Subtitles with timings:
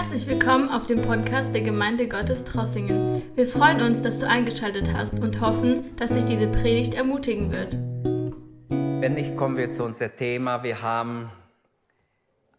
[0.00, 3.20] Herzlich willkommen auf dem Podcast der Gemeinde Gottes Trossingen.
[3.34, 7.72] Wir freuen uns, dass du eingeschaltet hast und hoffen, dass dich diese Predigt ermutigen wird.
[9.02, 10.62] Wenn nicht, kommen wir zu unserem Thema.
[10.62, 11.32] Wir haben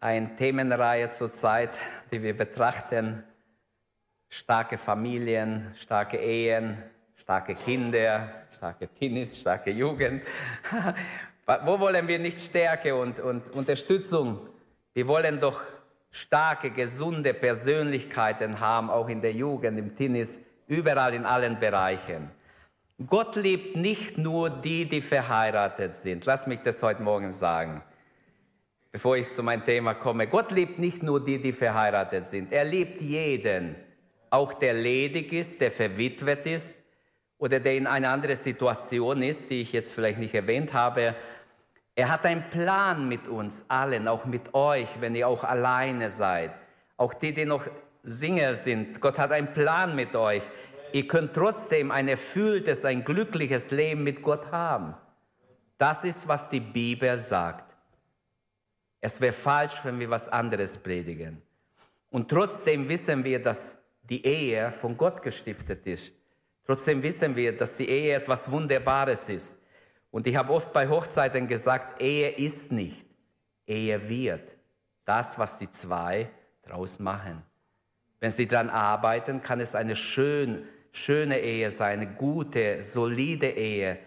[0.00, 1.70] eine Themenreihe zurzeit,
[2.12, 3.24] die wir betrachten.
[4.28, 6.76] Starke Familien, starke Ehen,
[7.16, 10.24] starke Kinder, starke Teenies, starke Jugend.
[11.64, 14.40] Wo wollen wir nicht Stärke und, und Unterstützung?
[14.92, 15.62] Wir wollen doch
[16.10, 22.30] starke, gesunde Persönlichkeiten haben, auch in der Jugend, im Tennis, überall in allen Bereichen.
[23.06, 26.26] Gott liebt nicht nur die, die verheiratet sind.
[26.26, 27.82] Lass mich das heute Morgen sagen,
[28.92, 30.26] bevor ich zu meinem Thema komme.
[30.26, 32.52] Gott liebt nicht nur die, die verheiratet sind.
[32.52, 33.76] Er liebt jeden,
[34.28, 36.70] auch der ledig ist, der verwitwet ist
[37.38, 41.14] oder der in einer anderen Situation ist, die ich jetzt vielleicht nicht erwähnt habe.
[41.94, 46.52] Er hat einen Plan mit uns allen, auch mit euch, wenn ihr auch alleine seid.
[46.96, 47.66] Auch die, die noch
[48.02, 49.00] Single sind.
[49.00, 50.42] Gott hat einen Plan mit euch.
[50.92, 54.94] Ihr könnt trotzdem ein erfülltes, ein glückliches Leben mit Gott haben.
[55.78, 57.76] Das ist, was die Bibel sagt.
[59.00, 61.40] Es wäre falsch, wenn wir was anderes predigen.
[62.10, 66.12] Und trotzdem wissen wir, dass die Ehe von Gott gestiftet ist.
[66.66, 69.56] Trotzdem wissen wir, dass die Ehe etwas Wunderbares ist.
[70.10, 73.06] Und ich habe oft bei Hochzeiten gesagt, Ehe ist nicht,
[73.66, 74.56] Ehe wird.
[75.04, 76.28] Das, was die zwei
[76.62, 77.42] draus machen.
[78.18, 83.98] Wenn sie daran arbeiten, kann es eine schön, schöne Ehe sein, eine gute, solide Ehe.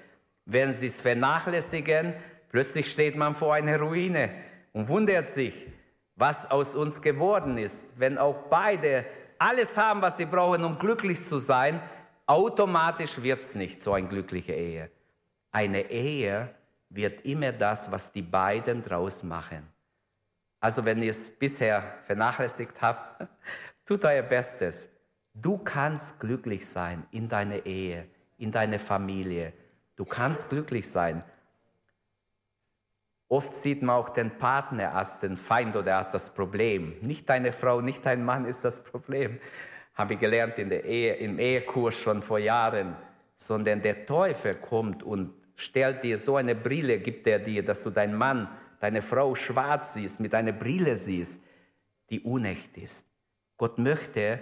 [0.45, 2.13] Wenn sie es vernachlässigen,
[2.49, 4.29] plötzlich steht man vor einer Ruine
[4.73, 5.53] und wundert sich,
[6.15, 7.81] was aus uns geworden ist.
[7.95, 9.05] Wenn auch beide
[9.39, 11.81] alles haben, was sie brauchen, um glücklich zu sein,
[12.27, 14.91] automatisch wird es nicht so eine glückliche Ehe.
[15.53, 16.49] Eine Ehe
[16.89, 19.67] wird immer das, was die beiden draus machen.
[20.59, 23.27] Also wenn ihr es bisher vernachlässigt habt,
[23.85, 24.89] tut euer Bestes.
[25.31, 29.53] Du kannst glücklich sein in deiner Ehe, in deiner Familie.
[29.95, 31.23] Du kannst glücklich sein.
[33.27, 36.95] Oft sieht man auch den Partner als den Feind oder als das Problem.
[37.01, 39.39] Nicht deine Frau, nicht dein Mann ist das Problem.
[39.93, 42.95] Habe ich gelernt in der Ehe, im Ehekurs schon vor Jahren.
[43.35, 47.89] Sondern der Teufel kommt und stellt dir so eine Brille, gibt er dir, dass du
[47.89, 48.47] deinen Mann,
[48.79, 51.39] deine Frau schwarz siehst, mit einer Brille siehst,
[52.09, 53.05] die unecht ist.
[53.57, 54.39] Gott möchte,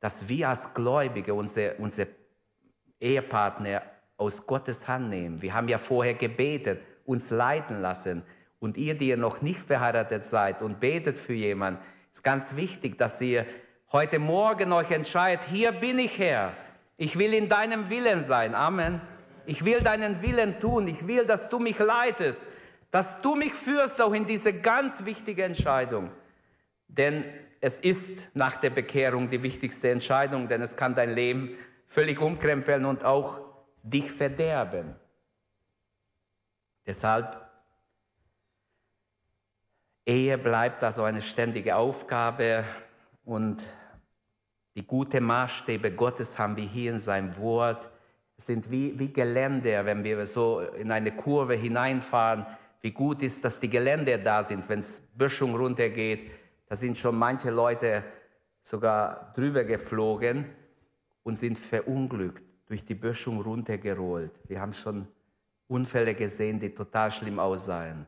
[0.00, 2.08] dass wir als Gläubige unsere, unsere
[3.00, 3.82] Ehepartner
[4.16, 5.40] aus Gottes Hand nehmen.
[5.42, 8.22] Wir haben ja vorher gebetet, uns leiten lassen.
[8.58, 11.80] Und ihr, die ihr noch nicht verheiratet seid und betet für jemanden,
[12.12, 13.46] ist ganz wichtig, dass ihr
[13.92, 16.52] heute Morgen euch entscheidet, hier bin ich Herr.
[16.96, 18.56] Ich will in deinem Willen sein.
[18.56, 19.00] Amen.
[19.48, 20.86] Ich will deinen Willen tun.
[20.88, 22.44] Ich will, dass du mich leitest,
[22.90, 26.10] dass du mich führst auch in diese ganz wichtige Entscheidung.
[26.86, 27.24] Denn
[27.58, 31.56] es ist nach der Bekehrung die wichtigste Entscheidung, denn es kann dein Leben
[31.86, 33.40] völlig umkrempeln und auch
[33.82, 34.94] dich verderben.
[36.86, 37.40] Deshalb,
[40.04, 42.64] Ehe bleibt also eine ständige Aufgabe
[43.24, 43.64] und
[44.76, 47.88] die gute Maßstäbe Gottes haben wir hier in seinem Wort
[48.38, 52.46] sind wie, wie Geländer, wenn wir so in eine Kurve hineinfahren.
[52.80, 56.30] Wie gut ist, dass die Geländer da sind, wenn es Böschung runtergeht.
[56.68, 58.04] Da sind schon manche Leute
[58.62, 60.46] sogar drüber geflogen
[61.24, 64.32] und sind verunglückt, durch die Böschung runtergerollt.
[64.46, 65.08] Wir haben schon
[65.66, 68.06] Unfälle gesehen, die total schlimm aussahen.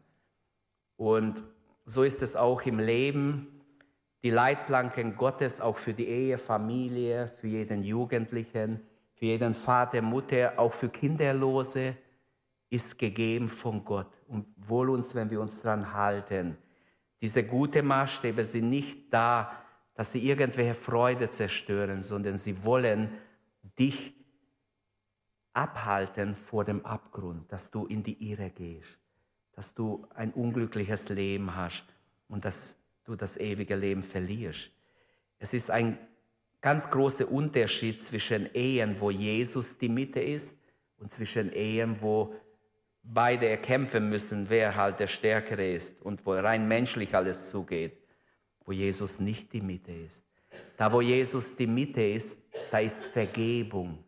[0.96, 1.42] Und
[1.86, 3.60] so ist es auch im Leben.
[4.22, 8.80] Die Leitplanken Gottes auch für die Ehe, Familie, für jeden Jugendlichen
[9.20, 11.94] für jeden Vater, Mutter, auch für Kinderlose
[12.70, 14.10] ist gegeben von Gott.
[14.26, 16.56] Und wohl uns, wenn wir uns daran halten.
[17.20, 19.52] Diese guten Maßstäbe sind nicht da,
[19.92, 23.10] dass sie irgendwelche Freude zerstören, sondern sie wollen
[23.78, 24.14] dich
[25.52, 29.00] abhalten vor dem Abgrund, dass du in die Irre gehst,
[29.52, 31.84] dass du ein unglückliches Leben hast
[32.26, 32.74] und dass
[33.04, 34.70] du das ewige Leben verlierst.
[35.38, 35.98] Es ist ein
[36.60, 40.56] ganz großer Unterschied zwischen Ehen, wo Jesus die Mitte ist,
[40.98, 42.34] und zwischen Ehen, wo
[43.02, 47.98] beide erkämpfen müssen, wer halt der Stärkere ist und wo rein menschlich alles zugeht,
[48.64, 50.24] wo Jesus nicht die Mitte ist.
[50.76, 52.36] Da, wo Jesus die Mitte ist,
[52.70, 54.04] da ist Vergebung.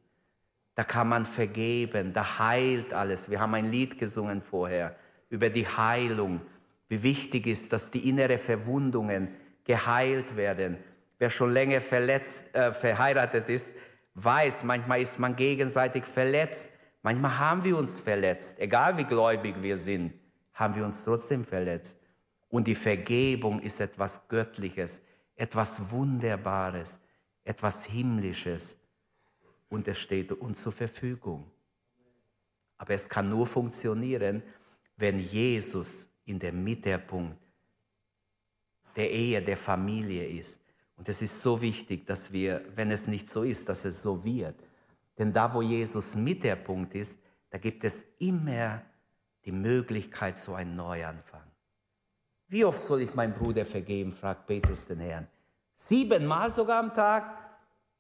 [0.75, 3.31] Da kann man vergeben, da heilt alles.
[3.31, 4.97] Wir haben ein Lied gesungen vorher
[5.29, 6.41] über die Heilung,
[6.89, 9.29] wie wichtig ist, dass die innere Verwundungen
[9.65, 10.77] geheilt werden
[11.23, 13.71] Wer schon länger verletzt, äh, verheiratet ist,
[14.15, 16.69] weiß, manchmal ist man gegenseitig verletzt.
[17.01, 18.59] Manchmal haben wir uns verletzt.
[18.59, 20.15] Egal wie gläubig wir sind,
[20.53, 21.97] haben wir uns trotzdem verletzt.
[22.49, 25.01] Und die Vergebung ist etwas Göttliches,
[25.37, 26.99] etwas Wunderbares,
[27.45, 28.77] etwas Himmlisches.
[29.69, 31.49] Und es steht uns zur Verfügung.
[32.79, 34.43] Aber es kann nur funktionieren,
[34.97, 37.39] wenn Jesus in der Mittelpunkt
[38.97, 40.62] der Ehe, der Familie ist.
[41.03, 44.23] Und es ist so wichtig, dass wir, wenn es nicht so ist, dass es so
[44.23, 44.55] wird.
[45.19, 47.19] Denn da, wo Jesus Mittelpunkt ist,
[47.51, 48.83] da gibt es immer
[49.45, 51.43] die Möglichkeit zu einem Neuanfang.
[52.47, 55.27] Wie oft soll ich meinem Bruder vergeben, fragt Petrus den Herrn.
[55.75, 57.37] Siebenmal sogar am Tag?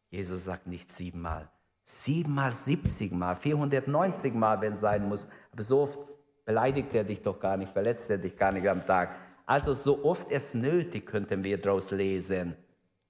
[0.08, 1.50] Jesus sagt nicht siebenmal.
[1.84, 5.26] Siebenmal, siebzigmal, 490 Mal, wenn es sein muss.
[5.50, 5.98] Aber so oft
[6.44, 9.16] beleidigt er dich doch gar nicht, verletzt er dich gar nicht am Tag.
[9.44, 12.54] Also so oft es nötig, könnten wir daraus lesen.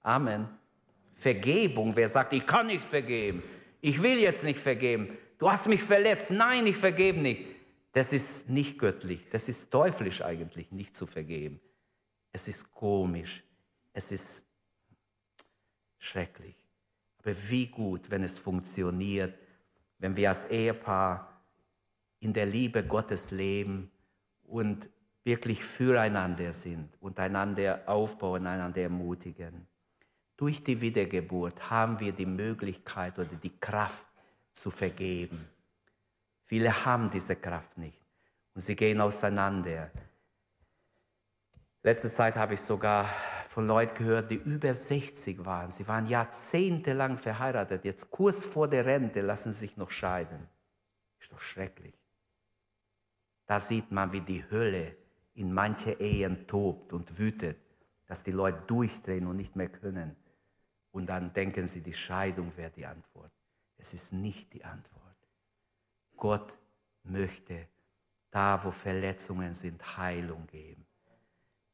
[0.03, 0.47] Amen.
[1.15, 3.41] Vergebung, wer sagt, ich kann nicht vergeben,
[3.81, 7.45] ich will jetzt nicht vergeben, du hast mich verletzt, nein, ich vergebe nicht.
[7.93, 11.59] Das ist nicht göttlich, das ist teuflisch eigentlich, nicht zu vergeben.
[12.31, 13.43] Es ist komisch,
[13.93, 14.45] es ist
[15.99, 16.55] schrecklich.
[17.19, 19.37] Aber wie gut, wenn es funktioniert,
[19.99, 21.41] wenn wir als Ehepaar
[22.19, 23.91] in der Liebe Gottes leben
[24.43, 24.89] und
[25.23, 29.67] wirklich füreinander sind und einander aufbauen, einander ermutigen.
[30.37, 34.07] Durch die Wiedergeburt haben wir die Möglichkeit oder die Kraft
[34.51, 35.47] zu vergeben.
[36.45, 37.99] Viele haben diese Kraft nicht
[38.53, 39.91] und sie gehen auseinander.
[41.81, 43.09] Letzte Zeit habe ich sogar
[43.49, 45.69] von Leuten gehört, die über 60 waren.
[45.69, 47.85] Sie waren jahrzehntelang verheiratet.
[47.85, 50.47] Jetzt kurz vor der Rente lassen sie sich noch scheiden.
[51.19, 51.93] Ist doch schrecklich.
[53.45, 54.95] Da sieht man, wie die Hölle
[55.35, 57.57] in manche Ehen tobt und wütet,
[58.07, 60.15] dass die Leute durchdrehen und nicht mehr können.
[60.93, 63.31] Und dann denken sie, die Scheidung wäre die Antwort.
[63.77, 65.17] Es ist nicht die Antwort.
[66.15, 66.53] Gott
[67.03, 67.67] möchte
[68.29, 70.85] da, wo Verletzungen sind, Heilung geben.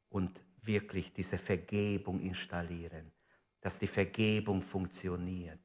[0.10, 3.12] Und wirklich diese Vergebung installieren,
[3.62, 5.60] dass die Vergebung funktioniert.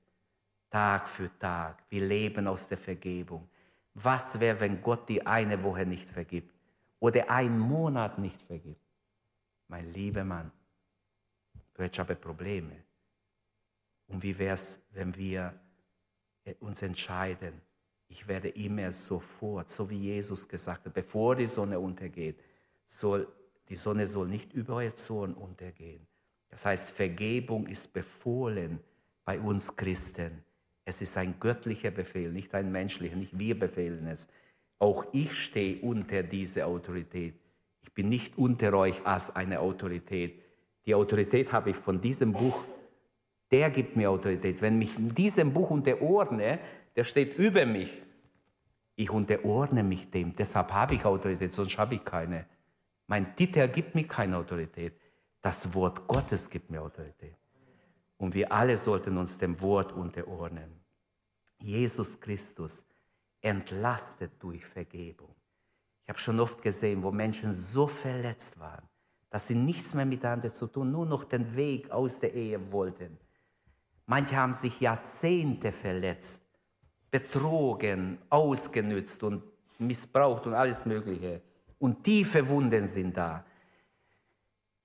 [0.69, 1.85] Tag für Tag.
[1.89, 3.49] Wir leben aus der Vergebung.
[3.95, 6.53] Was wäre, wenn Gott die eine Woche nicht vergibt
[6.99, 8.83] oder einen Monat nicht vergibt?
[9.69, 10.51] Mein lieber Mann,
[11.75, 12.83] du hättest aber Probleme.
[14.06, 15.55] Und wie wäre es, wenn wir
[16.45, 17.61] äh, uns entscheiden,
[18.09, 22.39] ich werde immer sofort, so wie Jesus gesagt hat, bevor die Sonne untergeht,
[22.87, 23.27] soll
[23.69, 26.06] die Sonne soll nicht über euer Zorn untergehen.
[26.51, 28.81] Das heißt, Vergebung ist befohlen
[29.25, 30.45] bei uns Christen.
[30.85, 34.29] Es ist ein göttlicher Befehl, nicht ein menschlicher, nicht wir befehlen es.
[34.79, 37.35] Auch ich stehe unter diese Autorität.
[37.81, 40.43] Ich bin nicht unter euch als eine Autorität.
[40.85, 42.62] Die Autorität habe ich von diesem Buch.
[43.55, 44.61] Der gibt mir Autorität.
[44.61, 46.59] Wenn mich in diesem Buch unterordne,
[46.97, 48.03] der steht über mich.
[48.97, 50.35] Ich unterordne mich dem.
[50.35, 52.47] Deshalb habe ich Autorität, sonst habe ich keine.
[53.06, 54.95] Mein Titel gibt mir keine Autorität.
[55.41, 57.37] Das Wort Gottes gibt mir Autorität.
[58.17, 60.73] Und wir alle sollten uns dem Wort unterordnen.
[61.61, 62.85] Jesus Christus
[63.41, 65.33] entlastet durch Vergebung.
[66.03, 68.83] Ich habe schon oft gesehen, wo Menschen so verletzt waren,
[69.31, 73.17] dass sie nichts mehr miteinander zu tun, nur noch den Weg aus der Ehe wollten.
[74.06, 76.43] Manche haben sich Jahrzehnte verletzt,
[77.11, 79.43] betrogen, ausgenützt und
[79.79, 81.41] missbraucht und alles Mögliche
[81.79, 83.44] und tiefe Wunden sind da.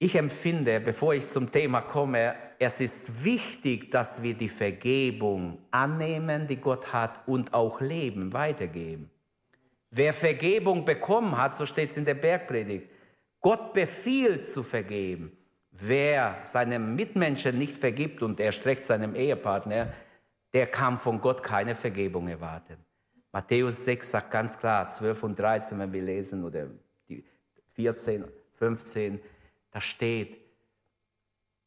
[0.02, 6.48] Ich empfinde, bevor ich zum Thema komme, es ist wichtig, dass wir die Vergebung annehmen,
[6.48, 9.10] die Gott hat, und auch leben, weitergeben.
[9.92, 12.90] Wer Vergebung bekommen hat, so steht es in der Bergpredigt,
[13.42, 15.32] Gott befiehlt zu vergeben.
[15.80, 19.94] Wer seinem Mitmenschen nicht vergibt und er streckt seinem Ehepartner,
[20.54, 22.78] der kann von Gott keine Vergebung erwarten.
[23.32, 26.68] Matthäus 6 sagt ganz klar, 12 und 13, wenn wir lesen, oder
[27.76, 28.26] 14,
[28.58, 29.22] 15,
[29.72, 30.38] da steht,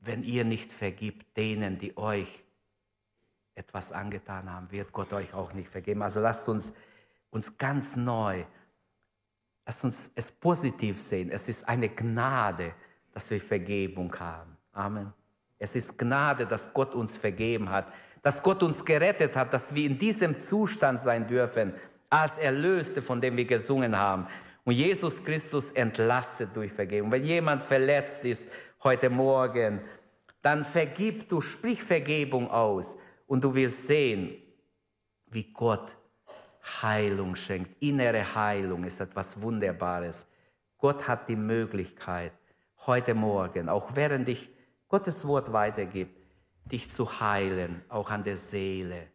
[0.01, 2.43] wenn ihr nicht vergibt denen, die euch
[3.55, 6.03] etwas angetan haben, wird Gott euch auch nicht vergeben.
[6.03, 6.73] Also lasst uns
[7.31, 8.45] uns ganz neu,
[9.65, 11.31] lasst uns es positiv sehen.
[11.31, 12.75] Es ist eine Gnade,
[13.13, 14.57] dass wir Vergebung haben.
[14.73, 15.13] Amen.
[15.59, 17.87] Es ist Gnade, dass Gott uns vergeben hat,
[18.23, 21.75] dass Gott uns gerettet hat, dass wir in diesem Zustand sein dürfen,
[22.09, 24.27] als Erlöste, von dem wir gesungen haben.
[24.65, 27.11] Und Jesus Christus entlastet durch Vergebung.
[27.11, 28.49] Wenn jemand verletzt ist
[28.83, 29.81] heute Morgen,
[30.41, 32.95] dann vergib du, sprich Vergebung aus
[33.27, 34.37] und du wirst sehen,
[35.27, 35.97] wie Gott
[36.83, 37.81] Heilung schenkt.
[37.81, 40.27] Innere Heilung ist etwas Wunderbares.
[40.79, 42.33] Gott hat die Möglichkeit,
[42.87, 44.51] heute Morgen, auch während ich
[44.89, 46.17] Gottes Wort weitergibt,
[46.65, 49.09] dich zu heilen, auch an der Seele.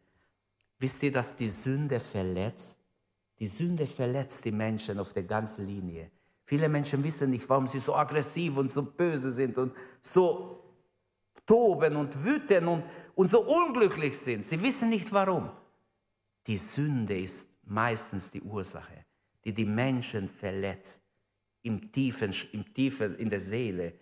[0.79, 2.77] Wisst ihr, dass die Sünde verletzt?
[3.39, 6.11] Die Sünde verletzt die Menschen auf der ganzen Linie.
[6.45, 10.63] Viele Menschen wissen nicht, warum sie so aggressiv und so böse sind und so
[11.45, 12.83] toben und wüten und,
[13.15, 14.45] und so unglücklich sind.
[14.45, 15.49] Sie wissen nicht warum.
[16.45, 19.05] Die Sünde ist meistens die Ursache,
[19.43, 21.01] die die Menschen verletzt,
[21.67, 23.93] im Tiefen, im Tiefen in der Seele,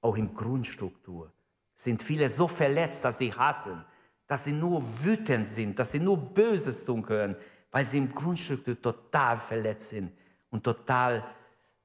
[0.00, 1.32] auch in Grundstruktur.
[1.74, 3.84] Sind viele so verletzt, dass sie hassen,
[4.26, 7.36] dass sie nur wütend sind, dass sie nur Böses tun können,
[7.70, 10.12] weil sie im Grundstruktur total verletzt sind
[10.50, 11.24] und total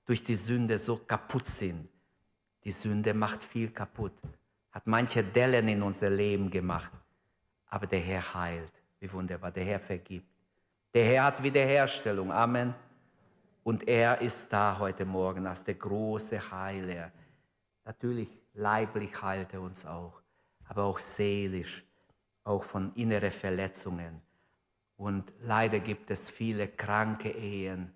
[0.05, 1.87] durch die Sünde so kaputt sind.
[2.63, 4.13] Die Sünde macht viel kaputt,
[4.71, 6.91] hat manche Dellen in unser Leben gemacht.
[7.67, 8.73] Aber der Herr heilt.
[8.99, 9.51] Wie wunderbar.
[9.51, 10.27] Der Herr vergibt.
[10.93, 12.31] Der Herr hat Wiederherstellung.
[12.31, 12.73] Amen.
[13.69, 17.11] Und er ist da heute Morgen als der große Heiler.
[17.85, 20.23] Natürlich leiblich heilt er uns auch,
[20.67, 21.85] aber auch seelisch,
[22.43, 24.23] auch von inneren Verletzungen.
[24.97, 27.93] Und leider gibt es viele kranke Ehen.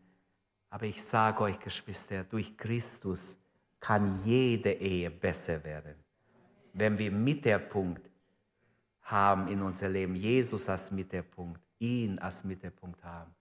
[0.70, 3.40] Aber ich sage euch, Geschwister, durch Christus
[3.80, 5.96] kann jede Ehe besser werden.
[6.74, 8.12] Wenn wir Mittelpunkt
[9.02, 13.34] haben in unser Leben, Jesus als Mittelpunkt, ihn als Mittelpunkt haben,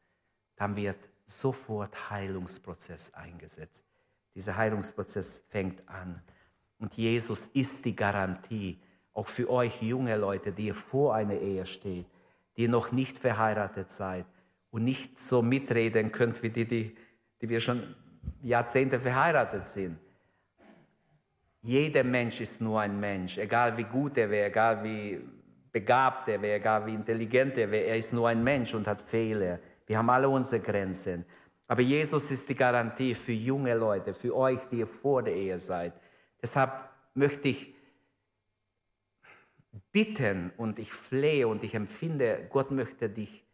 [0.56, 3.84] dann wird sofort Heilungsprozess eingesetzt.
[4.34, 6.22] Dieser Heilungsprozess fängt an.
[6.78, 8.80] Und Jesus ist die Garantie,
[9.14, 12.06] auch für euch junge Leute, die ihr vor einer Ehe steht,
[12.56, 14.26] die ihr noch nicht verheiratet seid
[14.70, 16.96] und nicht so mitreden könnt wie die, die,
[17.40, 17.94] die wir schon
[18.42, 19.98] Jahrzehnte verheiratet sind.
[21.60, 25.20] Jeder Mensch ist nur ein Mensch, egal wie gut er wäre, egal wie
[25.70, 29.00] begabt er wäre, egal wie intelligent er wäre, er ist nur ein Mensch und hat
[29.00, 29.60] Fehler.
[29.92, 31.26] Wir haben alle unsere Grenzen.
[31.68, 35.58] Aber Jesus ist die Garantie für junge Leute, für euch, die ihr vor der Ehe
[35.58, 35.92] seid.
[36.40, 36.72] Deshalb
[37.14, 37.74] möchte ich
[39.92, 43.44] bitten und ich flehe und ich empfinde, Gott möchte dich,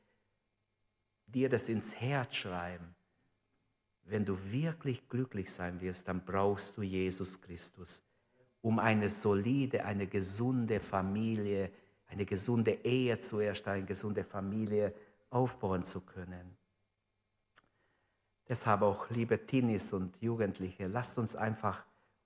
[1.27, 2.95] dir das ins Herz schreiben
[4.09, 8.03] wenn du wirklich glücklich sein wirst, dann brauchst du Jesus Christus,
[8.63, 11.71] um eine solide, eine gesunde Familie,
[12.07, 14.95] eine gesunde Ehe zuerst, eine gesunde Familie
[15.31, 16.57] aufbauen zu können.
[18.49, 21.85] Deshalb auch, liebe Teenies und Jugendliche, lasst uns einfach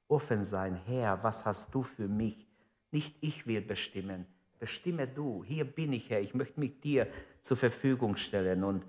[0.08, 0.76] offen sein.
[0.86, 2.46] Herr, was hast du für mich?
[2.90, 4.26] Nicht ich will bestimmen,
[4.58, 5.42] bestimme du.
[5.44, 6.20] Hier bin ich, Herr.
[6.20, 7.08] Ich möchte mich dir
[7.40, 8.84] zur Verfügung stellen und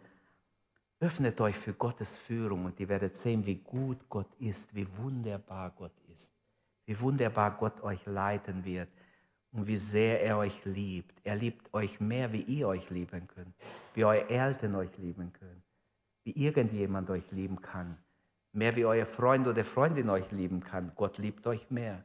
[1.03, 5.71] Öffnet euch für Gottes Führung und ihr werdet sehen, wie gut Gott ist, wie wunderbar
[5.71, 6.33] Gott ist,
[6.85, 8.87] wie wunderbar Gott euch leiten wird
[9.51, 11.19] und wie sehr er euch liebt.
[11.25, 13.53] Er liebt euch mehr, wie ihr euch lieben könnt,
[13.95, 15.63] wie eure Eltern euch lieben können,
[16.23, 17.97] wie irgendjemand euch lieben kann,
[18.51, 20.91] mehr wie euer Freund oder Freundin euch lieben kann.
[20.95, 22.03] Gott liebt euch mehr.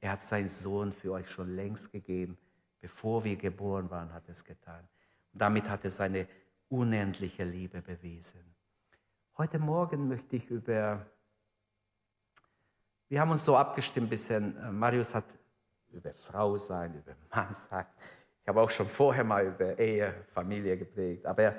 [0.00, 2.38] Er hat seinen Sohn für euch schon längst gegeben.
[2.80, 4.88] Bevor wir geboren waren, hat er es getan.
[5.32, 6.26] Und damit hat er seine
[6.68, 8.40] unendliche Liebe bewiesen.
[9.36, 11.06] Heute Morgen möchte ich über,
[13.08, 15.24] wir haben uns so abgestimmt bisschen, äh, Marius hat
[15.90, 17.86] über Frau sein, über Mann sein.
[18.42, 21.54] Ich habe auch schon vorher mal über Ehe, Familie geprägt, aber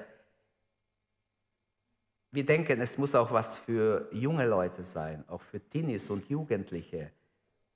[2.32, 7.12] wir denken, es muss auch was für junge Leute sein, auch für Teenies und Jugendliche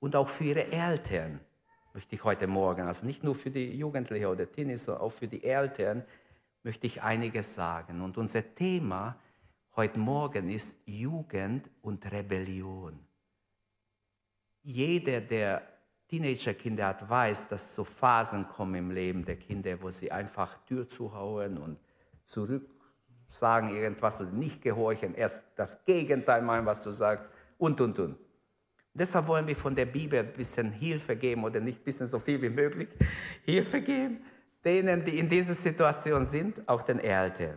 [0.00, 1.40] und auch für ihre Eltern,
[1.92, 5.28] möchte ich heute Morgen, also nicht nur für die Jugendlichen oder Teenies, sondern auch für
[5.28, 6.04] die Eltern,
[6.62, 8.00] möchte ich einiges sagen.
[8.00, 9.18] Und unser Thema
[9.76, 12.98] heute Morgen ist Jugend und Rebellion.
[14.62, 15.62] Jeder, der
[16.08, 20.88] Teenagerkinder hat, weiß, dass so Phasen kommen im Leben der Kinder, wo sie einfach Tür
[20.88, 21.78] zuhauen und
[22.24, 22.70] zurück
[23.28, 28.16] sagen irgendwas oder nicht gehorchen, erst das Gegenteil meinen, was du sagst und, und, und.
[28.94, 32.20] Deshalb wollen wir von der Bibel ein bisschen Hilfe geben oder nicht ein bisschen so
[32.20, 32.88] viel wie möglich
[33.44, 34.20] Hilfe geben
[34.66, 37.56] denen, die in dieser Situation sind, auch den Eltern.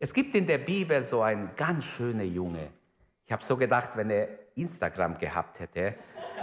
[0.00, 2.70] Es gibt in der Bibel so einen ganz schönen Junge.
[3.24, 5.94] Ich habe so gedacht, wenn er Instagram gehabt hätte,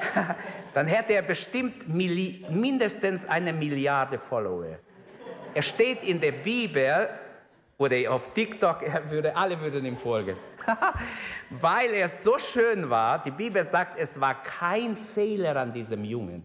[0.73, 4.77] dann hätte er bestimmt mindestens eine Milliarde Follower.
[5.53, 7.09] Er steht in der Bibel
[7.77, 10.35] oder auf TikTok, er würde, alle würden ihm folgen.
[11.49, 16.43] Weil er so schön war, die Bibel sagt, es war kein Fehler an diesem Jungen.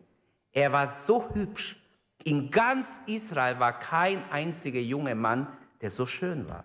[0.52, 1.76] Er war so hübsch.
[2.22, 5.46] In ganz Israel war kein einziger junger Mann,
[5.80, 6.64] der so schön war.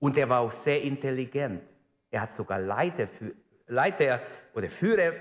[0.00, 1.62] Und er war auch sehr intelligent.
[2.10, 3.06] Er hat sogar Leiter,
[3.66, 4.20] Leiter
[4.54, 5.12] oder Führer,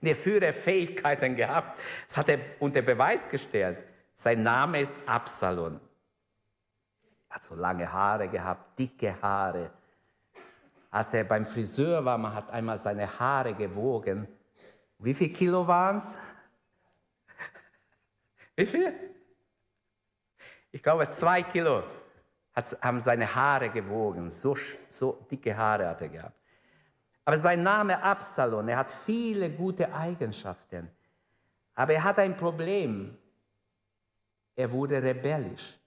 [0.00, 1.78] nee, Führerfähigkeiten gehabt.
[2.06, 3.78] Das hat er unter Beweis gestellt.
[4.14, 5.80] Sein Name ist Absalom.
[7.28, 9.70] Er hat so lange Haare gehabt, dicke Haare.
[10.90, 14.28] Als er beim Friseur war, man hat einmal seine Haare gewogen.
[14.98, 16.14] Wie viel Kilo waren es?
[18.54, 18.92] Wie viel?
[20.70, 21.82] Ich glaube, zwei Kilo
[22.80, 24.28] haben seine Haare gewogen.
[24.28, 24.56] So,
[24.90, 26.41] so dicke Haare hat er gehabt.
[27.24, 30.88] Aber sein Name Absalom, er hat viele gute Eigenschaften.
[31.74, 33.16] Aber er hat ein Problem.
[34.54, 35.78] Er wurde rebellisch.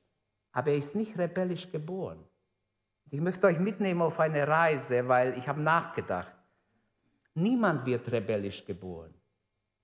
[0.51, 2.23] Aber er ist nicht rebellisch geboren.
[3.11, 6.33] Ich möchte euch mitnehmen auf eine Reise, weil ich habe nachgedacht.
[7.35, 9.13] Niemand wird rebellisch geboren.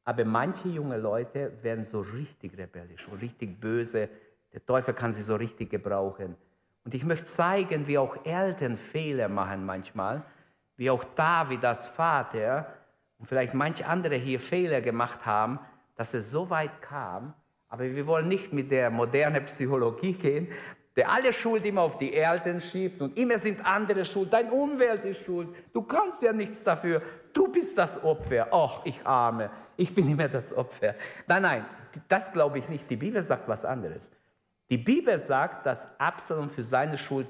[0.03, 4.09] Aber manche junge Leute werden so richtig rebellisch und richtig böse.
[4.51, 6.35] Der Teufel kann sie so richtig gebrauchen.
[6.83, 10.25] Und ich möchte zeigen, wie auch Eltern Fehler machen manchmal,
[10.77, 12.73] wie auch David als Vater
[13.17, 15.59] und vielleicht manche andere hier Fehler gemacht haben,
[15.95, 17.33] dass es so weit kam.
[17.69, 20.47] Aber wir wollen nicht mit der modernen Psychologie gehen,
[20.95, 24.33] der alle Schuld immer auf die Eltern schiebt und immer sind andere schuld.
[24.33, 25.49] Dein Umwelt ist schuld.
[25.71, 27.01] Du kannst ja nichts dafür.
[27.31, 28.47] Du bist das Opfer.
[28.51, 29.49] Ach, ich arme.
[29.77, 30.95] Ich bin immer das Opfer.
[31.27, 31.65] Nein, nein,
[32.09, 32.89] das glaube ich nicht.
[32.89, 34.11] Die Bibel sagt was anderes.
[34.69, 37.27] Die Bibel sagt, dass Absalom für seine Schuld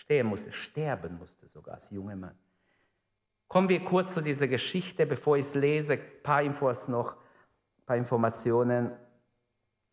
[0.00, 2.34] stehen musste, sterben musste sogar als junger Mann.
[3.48, 5.94] Kommen wir kurz zu dieser Geschichte, bevor ich es lese.
[5.94, 8.92] Ein paar Infos noch, ein paar Informationen.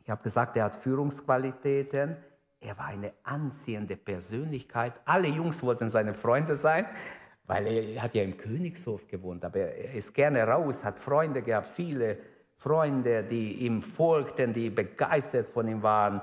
[0.04, 2.16] Ich habe gesagt, er hat Führungsqualitäten.
[2.60, 4.94] Er war eine anziehende Persönlichkeit.
[5.06, 6.86] Alle Jungs wollten seine Freunde sein,
[7.46, 9.44] weil er hat ja im Königshof gewohnt.
[9.44, 12.18] Aber er ist gerne raus, hat Freunde gehabt, viele
[12.56, 16.22] Freunde, die ihm folgten, die begeistert von ihm waren.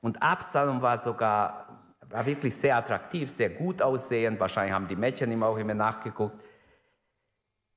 [0.00, 1.65] Und Absalom war sogar
[2.10, 4.38] war wirklich sehr attraktiv, sehr gut aussehend.
[4.40, 6.40] Wahrscheinlich haben die Mädchen ihm auch immer nachgeguckt.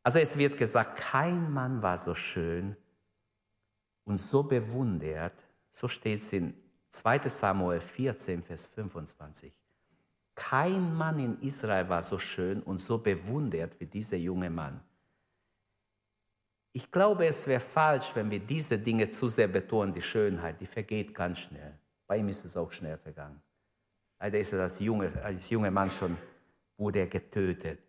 [0.03, 2.75] Also es wird gesagt, kein Mann war so schön
[4.05, 5.33] und so bewundert
[5.71, 6.53] so steht es in
[6.91, 9.53] 2 Samuel 14, Vers 25.
[10.35, 14.81] Kein Mann in Israel war so schön und so bewundert wie dieser junge Mann.
[16.71, 19.93] Ich glaube, es wäre falsch, wenn wir diese Dinge zu sehr betonen.
[19.93, 21.77] Die Schönheit, die vergeht ganz schnell.
[22.07, 23.41] Bei ihm ist es auch schnell vergangen.
[24.19, 26.17] Leider ist er als junge, als junger Mann schon,
[26.77, 27.79] wurde er getötet.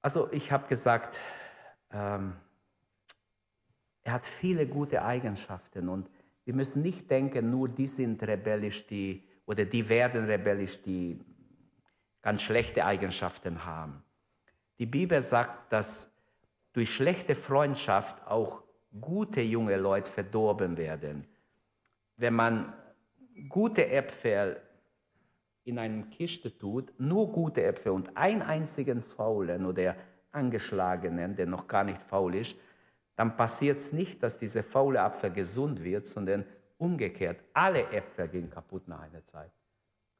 [0.00, 1.18] Also ich habe gesagt,
[1.90, 2.34] ähm,
[4.04, 6.08] er hat viele gute Eigenschaften und
[6.44, 11.18] wir müssen nicht denken, nur die sind rebellisch, die, oder die werden rebellisch, die
[12.22, 14.04] ganz schlechte Eigenschaften haben.
[14.78, 16.12] Die Bibel sagt, dass
[16.72, 18.62] durch schlechte Freundschaft auch
[19.00, 21.26] gute junge Leute verdorben werden.
[22.16, 22.72] Wenn man
[23.48, 24.60] gute Äpfel
[25.64, 29.96] in einem Kiste tut, nur gute Äpfel und einen einzigen faulen oder
[30.30, 32.56] angeschlagenen, der noch gar nicht faul ist,
[33.16, 36.44] dann passiert es nicht, dass dieser faule Apfel gesund wird, sondern
[36.78, 37.42] umgekehrt.
[37.54, 39.50] Alle Äpfel gehen kaputt nach einer Zeit.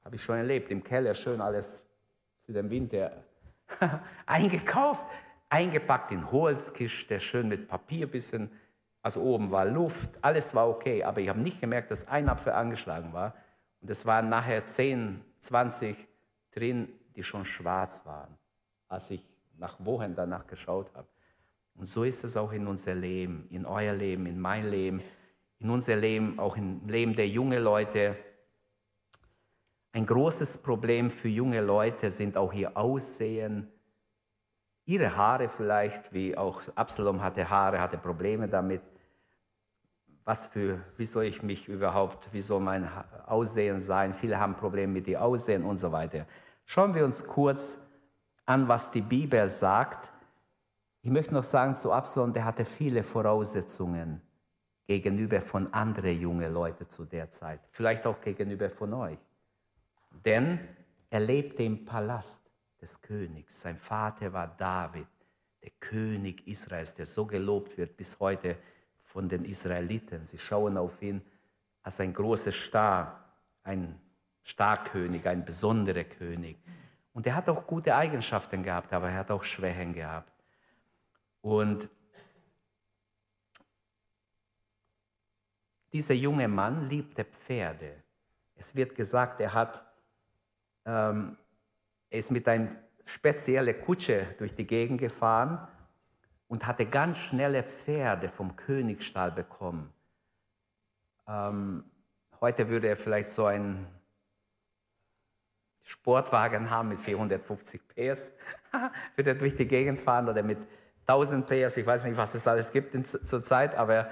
[0.02, 1.86] Habe ich schon erlebt, im Keller schön alles
[2.44, 3.24] für den Winter
[4.26, 5.06] eingekauft,
[5.48, 8.50] eingepackt in Holzkiste, schön mit Papier bisschen.
[9.06, 12.52] Also oben war Luft, alles war okay, aber ich habe nicht gemerkt, dass ein Apfel
[12.54, 13.34] angeschlagen war.
[13.80, 15.96] Und es waren nachher 10, 20
[16.50, 18.36] drin, die schon schwarz waren,
[18.88, 19.22] als ich
[19.58, 21.06] nach Wochen danach geschaut habe.
[21.76, 25.00] Und so ist es auch in unser Leben, in euer Leben, in mein Leben,
[25.60, 28.16] in unser Leben, auch im Leben der jungen Leute.
[29.92, 33.68] Ein großes Problem für junge Leute sind auch ihr Aussehen,
[34.84, 38.82] ihre Haare vielleicht, wie auch Absalom hatte Haare, hatte Probleme damit.
[40.26, 42.86] Was für, wie soll ich mich überhaupt, wie soll mein
[43.24, 44.12] Aussehen sein?
[44.12, 46.26] Viele haben Probleme mit dem Aussehen und so weiter.
[46.66, 47.78] Schauen wir uns kurz
[48.44, 50.10] an, was die Bibel sagt
[51.06, 54.20] ich möchte noch sagen zu Absalom, der hatte viele Voraussetzungen
[54.88, 59.18] gegenüber von anderen jungen Leuten zu der Zeit, vielleicht auch gegenüber von euch.
[60.24, 60.58] Denn
[61.08, 62.42] er lebte im Palast
[62.80, 63.60] des Königs.
[63.60, 65.06] Sein Vater war David,
[65.62, 68.56] der König Israels, der so gelobt wird bis heute
[69.16, 70.26] von den Israeliten.
[70.26, 71.22] Sie schauen auf ihn
[71.82, 73.24] als ein großer Star,
[73.62, 73.98] ein
[74.42, 76.58] Starkönig, ein besonderer König.
[77.14, 80.30] Und er hat auch gute Eigenschaften gehabt, aber er hat auch Schwächen gehabt.
[81.40, 81.88] Und
[85.94, 87.94] dieser junge Mann liebte Pferde.
[88.54, 89.82] Es wird gesagt, er, hat,
[90.84, 91.38] ähm,
[92.10, 92.68] er ist mit einer
[93.06, 95.66] speziellen Kutsche durch die Gegend gefahren
[96.48, 99.92] und hatte ganz schnelle Pferde vom Königsstall bekommen.
[101.26, 101.84] Ähm,
[102.40, 103.86] heute würde er vielleicht so einen
[105.82, 108.32] Sportwagen haben mit 450 PS,
[109.16, 110.58] würde er durch die Gegend fahren oder mit
[111.06, 114.10] 1000 PS, ich weiß nicht, was es alles gibt zur Zeit, aber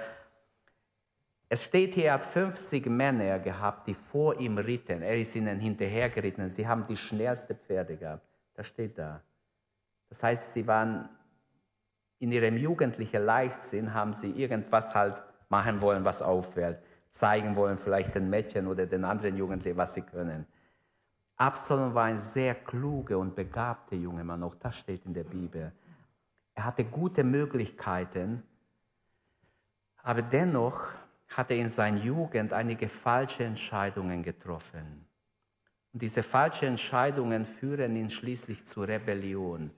[1.49, 5.01] es steht hier, er hat 50 Männer gehabt, die vor ihm ritten.
[5.01, 6.49] Er ist ihnen hinterhergeritten.
[6.49, 8.25] Sie haben die schnellsten Pferde gehabt.
[8.55, 9.21] Das steht da.
[10.09, 11.07] Das heißt, sie waren
[12.19, 16.79] in ihrem jugendlichen Leichtsinn, haben sie irgendwas halt machen wollen, was auffällt.
[17.09, 20.45] Zeigen wollen vielleicht den Mädchen oder den anderen Jugendlichen, was sie können.
[21.37, 24.43] Absalom war ein sehr kluger und begabter junger Mann.
[24.43, 25.71] Auch das steht in der Bibel.
[26.53, 28.43] Er hatte gute Möglichkeiten,
[29.97, 30.93] aber dennoch
[31.27, 35.05] hat er in seiner Jugend einige falsche Entscheidungen getroffen.
[35.91, 39.71] Und diese falschen Entscheidungen führen ihn schließlich zur Rebellion.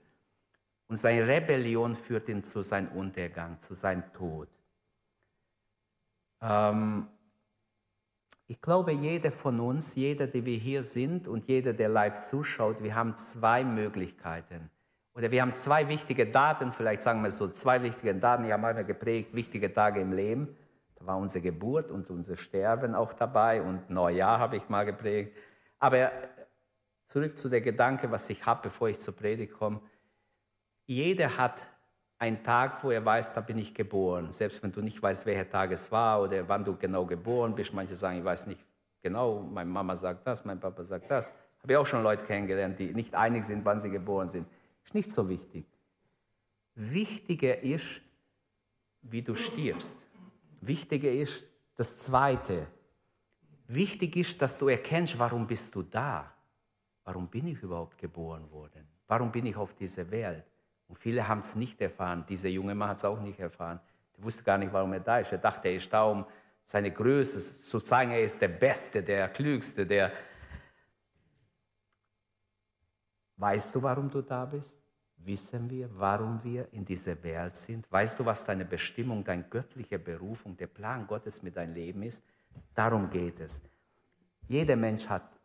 [0.88, 4.48] Und seine Rebellion führt ihn zu seinem Untergang, zu seinem Tod.
[6.40, 7.06] Ähm,
[8.46, 12.82] ich glaube, jeder von uns, jeder, der wir hier sind und jeder, der live zuschaut,
[12.82, 14.70] wir haben zwei Möglichkeiten.
[15.14, 18.64] Oder wir haben zwei wichtige Daten, vielleicht sagen wir so, zwei wichtige Daten, die haben
[18.64, 20.56] einmal geprägt, wichtige Tage im Leben.
[20.94, 25.36] Da war unsere Geburt und unser Sterben auch dabei und Neujahr habe ich mal geprägt.
[25.78, 26.10] Aber
[27.04, 29.80] zurück zu der Gedanke, was ich habe, bevor ich zur Predigt komme.
[30.88, 31.62] Jeder hat
[32.18, 34.32] einen Tag, wo er weiß, da bin ich geboren.
[34.32, 37.74] Selbst wenn du nicht weißt, welcher Tag es war oder wann du genau geboren bist.
[37.74, 38.64] Manche sagen, ich weiß nicht
[39.02, 41.30] genau, meine Mama sagt das, mein Papa sagt das.
[41.62, 44.48] Habe ich auch schon Leute kennengelernt, die nicht einig sind, wann sie geboren sind.
[44.82, 45.66] Ist nicht so wichtig.
[46.74, 48.00] Wichtiger ist,
[49.02, 49.98] wie du stirbst.
[50.62, 51.44] Wichtiger ist
[51.76, 52.66] das Zweite.
[53.66, 56.32] Wichtig ist, dass du erkennst, warum bist du da?
[57.04, 58.88] Warum bin ich überhaupt geboren worden?
[59.06, 60.44] Warum bin ich auf dieser Welt?
[60.88, 62.24] Und viele haben es nicht erfahren.
[62.28, 63.78] Dieser junge Mann hat es auch nicht erfahren.
[64.16, 65.32] Er wusste gar nicht, warum er da ist.
[65.32, 66.26] Er dachte, er ist da, um
[66.64, 70.12] seine Größe zu zeigen, er ist der Beste, der Klügste, der...
[73.36, 74.78] Weißt du, warum du da bist?
[75.18, 77.90] Wissen wir, warum wir in dieser Welt sind?
[77.90, 82.24] Weißt du, was deine Bestimmung, deine göttliche Berufung, der Plan Gottes mit deinem Leben ist?
[82.74, 83.60] Darum geht es.
[84.48, 85.38] Jeder Mensch hat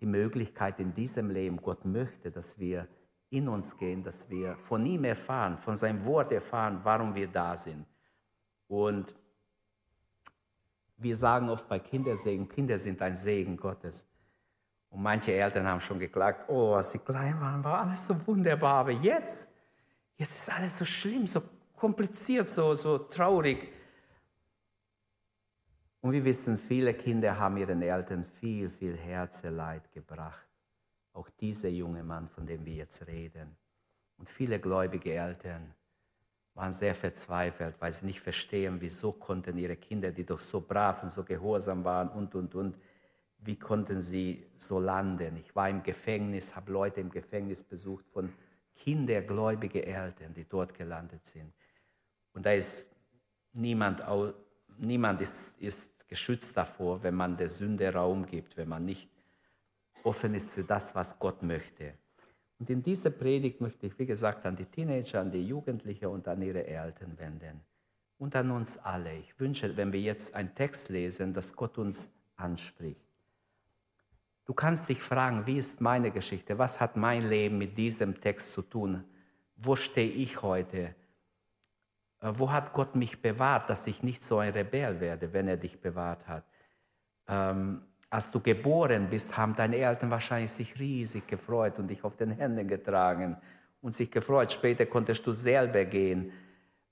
[0.00, 2.88] die Möglichkeit in diesem Leben, Gott möchte, dass wir
[3.30, 7.56] in uns gehen, dass wir von ihm erfahren, von seinem Wort erfahren, warum wir da
[7.56, 7.86] sind.
[8.66, 9.14] Und
[10.96, 14.04] wir sagen oft bei Kindersegen, Kinder sind ein Segen Gottes.
[14.90, 18.80] Und manche Eltern haben schon geklagt, oh, als sie klein waren, war alles so wunderbar,
[18.80, 19.48] aber jetzt,
[20.16, 21.40] jetzt ist alles so schlimm, so
[21.76, 23.72] kompliziert, so, so traurig.
[26.00, 30.49] Und wir wissen, viele Kinder haben ihren Eltern viel, viel Herzeleid gebracht.
[31.12, 33.56] Auch dieser junge Mann, von dem wir jetzt reden.
[34.16, 35.74] Und viele gläubige Eltern
[36.54, 41.02] waren sehr verzweifelt, weil sie nicht verstehen, wieso konnten ihre Kinder, die doch so brav
[41.02, 42.76] und so gehorsam waren und, und, und,
[43.42, 45.36] wie konnten sie so landen?
[45.36, 48.32] Ich war im Gefängnis, habe Leute im Gefängnis besucht von
[48.74, 51.52] kindergläubigen Eltern, die dort gelandet sind.
[52.32, 52.86] Und da ist
[53.52, 54.02] niemand,
[54.78, 59.08] niemand ist, ist geschützt davor, wenn man der Sünde Raum gibt, wenn man nicht
[60.04, 61.94] offen ist für das, was Gott möchte.
[62.58, 66.28] Und in dieser Predigt möchte ich, wie gesagt, an die Teenager, an die Jugendlichen und
[66.28, 67.60] an ihre Eltern wenden.
[68.18, 69.14] Und an uns alle.
[69.14, 73.00] Ich wünsche, wenn wir jetzt einen Text lesen, dass Gott uns anspricht.
[74.44, 76.58] Du kannst dich fragen, wie ist meine Geschichte?
[76.58, 79.04] Was hat mein Leben mit diesem Text zu tun?
[79.56, 80.94] Wo stehe ich heute?
[82.20, 85.56] Äh, wo hat Gott mich bewahrt, dass ich nicht so ein Rebell werde, wenn er
[85.56, 86.44] dich bewahrt hat?
[87.26, 92.16] Ähm, als du geboren bist, haben deine Eltern wahrscheinlich sich riesig gefreut und dich auf
[92.16, 93.36] den Händen getragen
[93.80, 94.52] und sich gefreut.
[94.52, 96.32] Später konntest du selber gehen.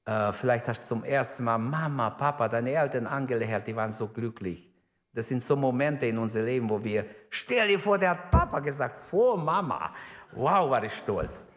[0.04, 4.06] Äh, vielleicht hast du zum ersten Mal Mama, Papa, deine Eltern angelächelt, die waren so
[4.06, 4.70] glücklich.
[5.12, 8.60] Das sind so Momente in unserem Leben, wo wir, stell dir vor, der hat Papa
[8.60, 9.92] gesagt, vor Mama.
[10.32, 11.48] Wow, war ich stolz.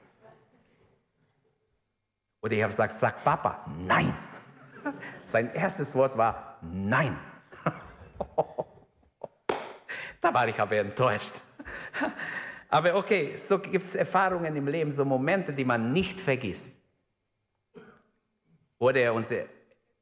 [2.42, 4.12] Oder ich habe gesagt, sag Papa, nein.
[5.26, 7.16] Sein erstes Wort war nein.
[10.22, 11.34] Da war ich aber enttäuscht.
[12.70, 16.76] Aber okay, so gibt es Erfahrungen im Leben, so Momente, die man nicht vergisst.
[18.78, 19.44] Oder unser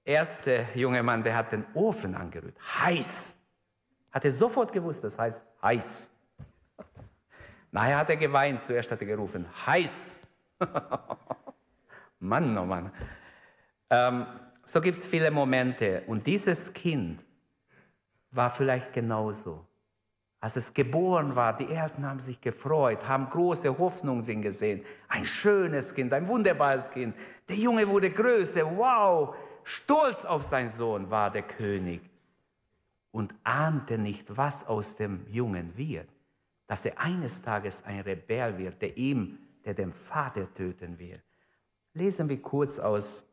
[0.05, 2.55] erster junge Mann, der hat den Ofen angerührt.
[2.79, 3.35] Heiß.
[4.11, 6.11] Hat er sofort gewusst, das heißt heiß.
[7.71, 10.19] Nachher hat er geweint, zuerst hat er gerufen, heiß.
[12.19, 12.91] Mann, oh Mann.
[13.89, 14.25] Ähm,
[14.63, 16.03] so gibt es viele Momente.
[16.07, 17.23] Und dieses Kind
[18.31, 19.68] war vielleicht genauso.
[20.41, 24.85] Als es geboren war, die Eltern haben sich gefreut, haben große Hoffnung drin gesehen.
[25.09, 27.13] Ein schönes Kind, ein wunderbares Kind.
[27.49, 28.65] Der Junge wurde größer.
[28.77, 29.35] Wow!
[29.63, 32.01] Stolz auf seinen Sohn war der König
[33.11, 36.07] und ahnte nicht, was aus dem Jungen wird.
[36.67, 41.21] Dass er eines Tages ein Rebell wird, der ihm, der den Vater töten wird.
[41.93, 43.25] Lesen wir kurz aus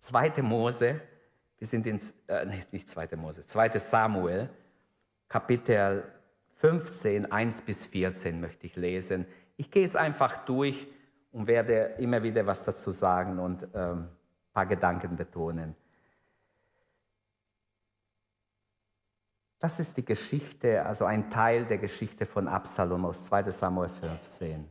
[0.00, 0.42] 2.
[0.42, 1.00] Mose.
[1.56, 3.16] Wir sind in, äh, nicht 2.
[3.16, 3.78] Mose, 2.
[3.78, 4.50] Samuel
[5.28, 6.04] Kapitel
[6.54, 9.26] 15, 1 bis 14 möchte ich lesen.
[9.56, 10.86] Ich gehe es einfach durch
[11.32, 14.08] und werde immer wieder was dazu sagen und ähm, ein
[14.52, 15.74] paar Gedanken betonen.
[19.58, 24.70] Das ist die Geschichte, also ein Teil der Geschichte von Absalom aus 2 Samuel 15.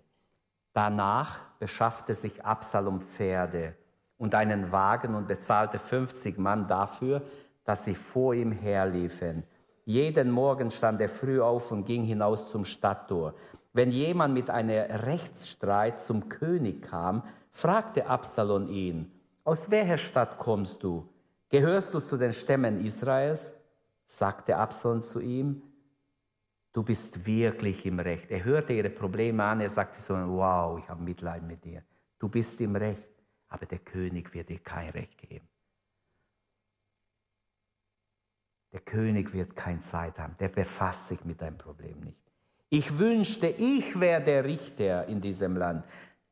[0.72, 3.76] Danach beschaffte sich Absalom Pferde
[4.18, 7.24] und einen Wagen und bezahlte 50 Mann dafür,
[7.64, 9.44] dass sie vor ihm herliefen.
[9.86, 13.34] Jeden Morgen stand er früh auf und ging hinaus zum Stadttor.
[13.74, 19.12] Wenn jemand mit einem Rechtsstreit zum König kam, fragte Absalom ihn,
[19.44, 21.10] aus welcher Stadt kommst du?
[21.50, 23.52] Gehörst du zu den Stämmen Israels?
[24.06, 25.62] sagte Absalom zu ihm,
[26.72, 28.32] du bist wirklich im Recht.
[28.32, 31.84] Er hörte ihre Probleme an, er sagte so, wow, ich habe Mitleid mit dir.
[32.20, 33.10] Du bist im Recht,
[33.50, 35.48] aber der König wird dir kein Recht geben.
[38.74, 42.18] Der König wird keine Zeit haben, der befasst sich mit deinem Problem nicht.
[42.70, 45.86] Ich wünschte, ich wäre der Richter in diesem Land.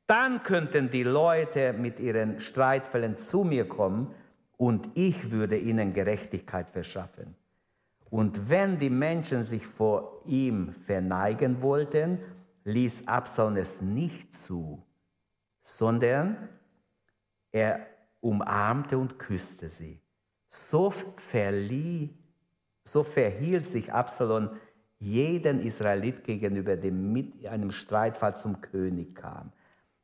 [0.07, 4.13] Dann könnten die Leute mit ihren Streitfällen zu mir kommen
[4.57, 7.35] und ich würde ihnen Gerechtigkeit verschaffen.
[8.09, 12.19] Und wenn die Menschen sich vor ihm verneigen wollten,
[12.63, 14.83] ließ Absalom es nicht zu,
[15.61, 16.49] sondern
[17.51, 17.85] er
[18.19, 20.01] umarmte und küsste sie.
[20.49, 22.09] So verlieh,
[22.83, 24.49] so verhielt sich Absalom
[24.99, 29.51] jeden Israelit gegenüber, der mit einem Streitfall zum König kam.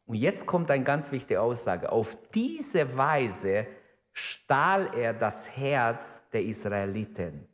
[0.08, 1.92] Und jetzt kommt eine ganz wichtige Aussage.
[1.92, 3.68] Auf diese Weise
[4.14, 7.48] stahl er das Herz der Israeliten.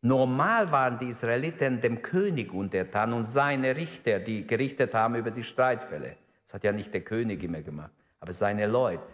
[0.00, 5.44] Normal waren die Israeliten dem König untertan und seine Richter, die gerichtet haben über die
[5.44, 6.16] Streitfälle.
[6.46, 9.04] Das hat ja nicht der König immer gemacht, aber seine Leute.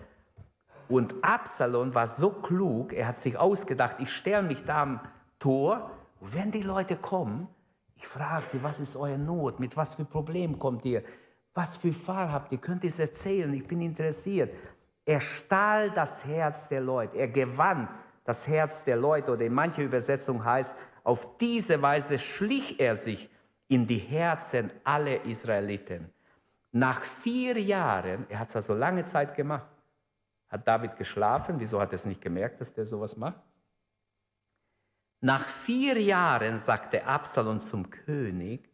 [0.88, 5.00] Und Absalom war so klug, er hat sich ausgedacht, ich stelle mich da am
[5.38, 7.48] Tor, wenn die Leute kommen,
[7.96, 9.60] ich frage sie, was ist euer Not?
[9.60, 11.02] Mit was für Problemen kommt ihr?
[11.54, 12.58] Was für Fall habt ihr?
[12.58, 13.52] Könnt ihr es erzählen?
[13.52, 14.54] Ich bin interessiert.
[15.04, 17.16] Er stahl das Herz der Leute.
[17.16, 17.88] Er gewann
[18.24, 19.32] das Herz der Leute.
[19.32, 23.28] Oder in mancher Übersetzung heißt, auf diese Weise schlich er sich
[23.66, 26.12] in die Herzen aller Israeliten.
[26.70, 29.66] Nach vier Jahren, er hat es also lange Zeit gemacht,
[30.48, 31.58] hat David geschlafen.
[31.58, 33.40] Wieso hat er es nicht gemerkt, dass der sowas macht?
[35.20, 38.68] Nach vier Jahren sagte Absalom zum König,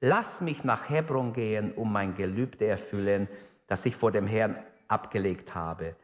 [0.00, 3.28] lass mich nach Hebron gehen, um mein Gelübde erfüllen,
[3.66, 5.96] das ich vor dem Herrn abgelegt habe.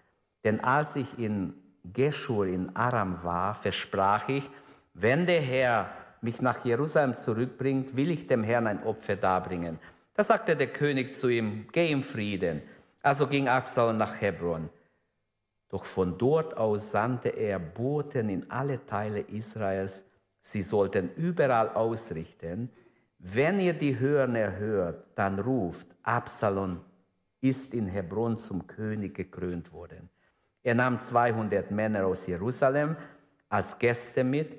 [0.42, 4.50] Denn als ich in Geschur in Aram war, versprach ich,
[4.92, 5.90] wenn der Herr
[6.20, 9.78] mich nach Jerusalem zurückbringt, will ich dem Herrn ein Opfer darbringen.
[10.14, 12.62] Da sagte der König zu ihm, geh im Frieden.
[13.02, 14.68] Also ging Absalom nach Hebron.
[15.74, 20.04] Doch von dort aus sandte er Boten in alle Teile Israels.
[20.40, 22.70] Sie sollten überall ausrichten,
[23.18, 26.80] wenn ihr die Hörner hört, dann ruft, Absalom
[27.40, 30.08] ist in Hebron zum König gekrönt worden.
[30.62, 32.94] Er nahm 200 Männer aus Jerusalem
[33.48, 34.56] als Gäste mit,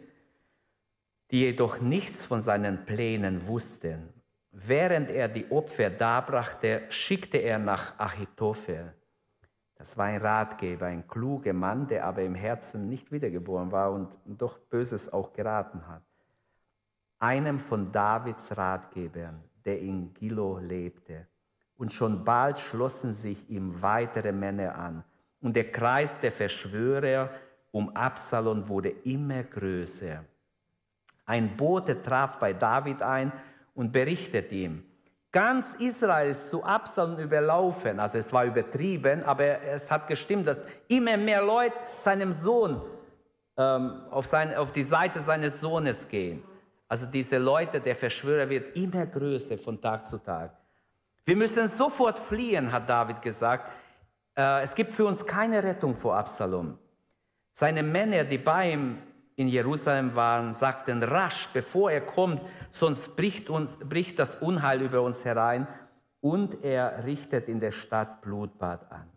[1.32, 4.10] die jedoch nichts von seinen Plänen wussten.
[4.52, 8.94] Während er die Opfer darbrachte, schickte er nach Achitophel,
[9.76, 14.18] das war ein Ratgeber, ein kluger Mann, der aber im Herzen nicht wiedergeboren war und
[14.26, 16.04] doch Böses auch geraten hat.
[17.20, 21.28] Einem von Davids Ratgebern, der in Gilo lebte.
[21.76, 25.04] Und schon bald schlossen sich ihm weitere Männer an.
[25.42, 27.30] Und der Kreis der Verschwörer
[27.72, 30.24] um Absalom wurde immer größer.
[31.26, 33.34] Ein Bote traf bei David ein
[33.74, 34.86] und berichtet ihm,
[35.36, 38.00] Ganz Israel ist zu Absalom überlaufen.
[38.00, 42.82] Also es war übertrieben, aber es hat gestimmt, dass immer mehr Leute seinem Sohn
[43.58, 46.42] ähm, auf, sein, auf die Seite seines Sohnes gehen.
[46.88, 50.56] Also diese Leute, der Verschwörer wird immer größer von Tag zu Tag.
[51.26, 53.70] Wir müssen sofort fliehen, hat David gesagt.
[54.38, 56.78] Äh, es gibt für uns keine Rettung vor Absalom.
[57.52, 59.00] Seine Männer, die bei ihm
[59.36, 65.02] in Jerusalem waren, sagten rasch, bevor er kommt, sonst bricht, uns, bricht das Unheil über
[65.02, 65.68] uns herein
[66.22, 69.12] und er richtet in der Stadt Blutbad an.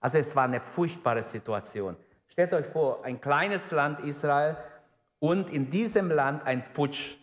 [0.00, 1.96] Also es war eine furchtbare Situation.
[2.26, 4.56] Stellt euch vor, ein kleines Land Israel
[5.18, 7.16] und in diesem Land ein Putsch.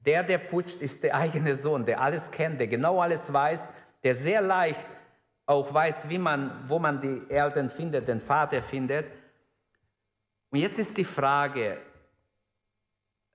[0.00, 3.68] Der, der putscht, ist der eigene Sohn, der alles kennt, der genau alles weiß,
[4.02, 4.84] der sehr leicht
[5.46, 9.06] auch weiß, wie man, wo man die Eltern findet, den Vater findet.
[10.52, 11.78] Und jetzt ist die Frage,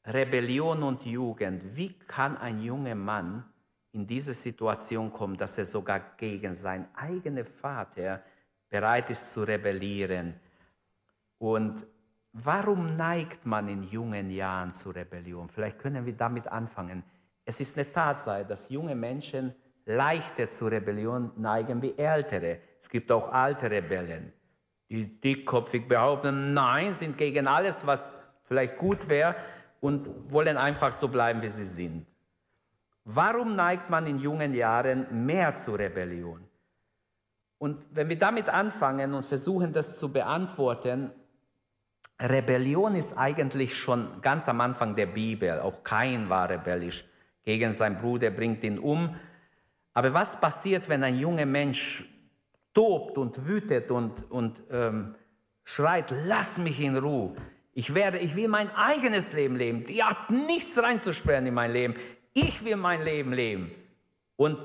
[0.05, 3.43] Rebellion und Jugend, wie kann ein junger Mann
[3.91, 8.21] in diese Situation kommen, dass er sogar gegen seinen eigenen Vater
[8.69, 10.35] bereit ist zu rebellieren?
[11.39, 11.87] Und
[12.33, 15.49] warum neigt man in jungen Jahren zu Rebellion?
[15.49, 17.03] Vielleicht können wir damit anfangen.
[17.45, 22.59] Es ist eine Tatsache, dass junge Menschen leichter zu Rebellion neigen wie ältere.
[22.79, 24.33] Es gibt auch alte Rebellen
[24.89, 29.35] die dickkopfig behaupten, nein, sind gegen alles, was vielleicht gut wäre
[29.81, 32.05] und wollen einfach so bleiben, wie sie sind.
[33.03, 36.43] Warum neigt man in jungen Jahren mehr zu Rebellion?
[37.57, 41.11] Und wenn wir damit anfangen und versuchen, das zu beantworten,
[42.19, 45.59] Rebellion ist eigentlich schon ganz am Anfang der Bibel.
[45.59, 47.05] Auch Kain war rebellisch
[47.43, 49.15] gegen seinen Bruder, bringt ihn um.
[49.93, 52.05] Aber was passiert, wenn ein junger Mensch
[52.77, 55.15] tobt und wütet und, und ähm,
[55.63, 57.35] schreit, lass mich in Ruhe.
[57.73, 59.83] Ich werde, ich will mein eigenes Leben leben.
[59.87, 61.95] Ihr habt nichts reinzusperren in mein Leben.
[62.35, 63.71] Ich will mein Leben leben.
[64.35, 64.59] Und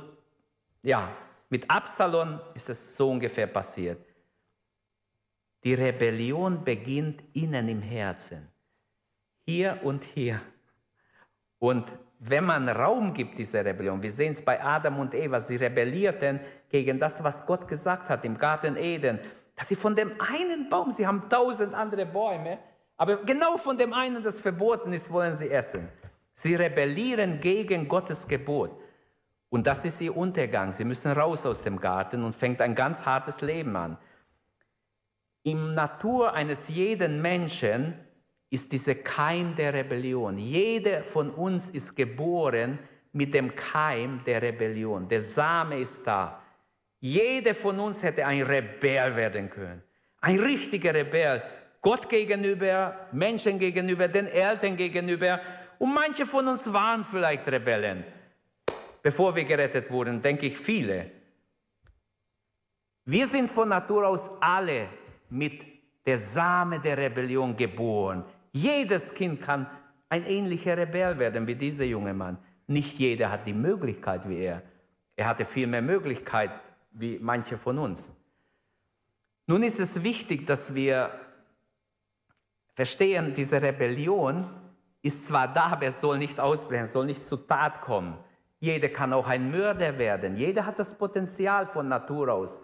[0.82, 1.10] ja,
[1.48, 4.04] mit Absalom ist es so ungefähr passiert.
[5.64, 8.46] Die Rebellion beginnt innen im Herzen.
[9.46, 10.38] Hier und hier.
[11.58, 11.86] Und
[12.18, 16.40] wenn man Raum gibt, dieser Rebellion, wir sehen es bei Adam und Eva, sie rebellierten
[16.72, 19.20] gegen das, was Gott gesagt hat im Garten Eden,
[19.54, 22.58] dass sie von dem einen Baum, sie haben tausend andere Bäume,
[22.96, 25.88] aber genau von dem einen, das verboten ist, wollen sie essen.
[26.34, 28.70] Sie rebellieren gegen Gottes Gebot.
[29.50, 30.72] Und das ist ihr Untergang.
[30.72, 33.98] Sie müssen raus aus dem Garten und fängt ein ganz hartes Leben an.
[35.42, 37.94] Im Natur eines jeden Menschen
[38.48, 40.38] ist dieser Keim der Rebellion.
[40.38, 42.78] Jeder von uns ist geboren
[43.12, 45.08] mit dem Keim der Rebellion.
[45.08, 46.41] Der Same ist da.
[47.02, 49.82] Jeder von uns hätte ein Rebell werden können.
[50.20, 51.42] Ein richtiger Rebell.
[51.80, 55.40] Gott gegenüber, Menschen gegenüber, den Eltern gegenüber.
[55.80, 58.04] Und manche von uns waren vielleicht Rebellen.
[59.02, 61.10] Bevor wir gerettet wurden, denke ich viele.
[63.04, 64.88] Wir sind von Natur aus alle
[65.28, 65.60] mit
[66.06, 68.24] der Same der Rebellion geboren.
[68.52, 69.66] Jedes Kind kann
[70.08, 72.38] ein ähnlicher Rebell werden wie dieser junge Mann.
[72.68, 74.62] Nicht jeder hat die Möglichkeit wie er.
[75.16, 76.52] Er hatte viel mehr Möglichkeit
[76.92, 78.14] wie manche von uns.
[79.46, 81.10] Nun ist es wichtig, dass wir
[82.74, 84.48] verstehen, diese Rebellion
[85.02, 88.16] ist zwar da, aber es soll nicht ausbrechen, soll nicht zu Tat kommen.
[88.60, 90.36] Jeder kann auch ein Mörder werden.
[90.36, 92.62] Jeder hat das Potenzial von Natur aus.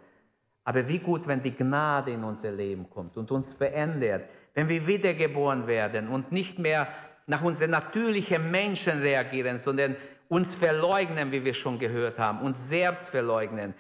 [0.63, 4.87] Aber wie gut, wenn die Gnade in unser Leben kommt und uns verändert, wenn wir
[4.87, 6.89] wiedergeboren werden und nicht mehr
[7.27, 9.97] nach unseren natürlichen Menschen reagieren, sondern
[10.29, 13.75] uns verleugnen, wie wir schon gehört haben, uns selbst verleugnen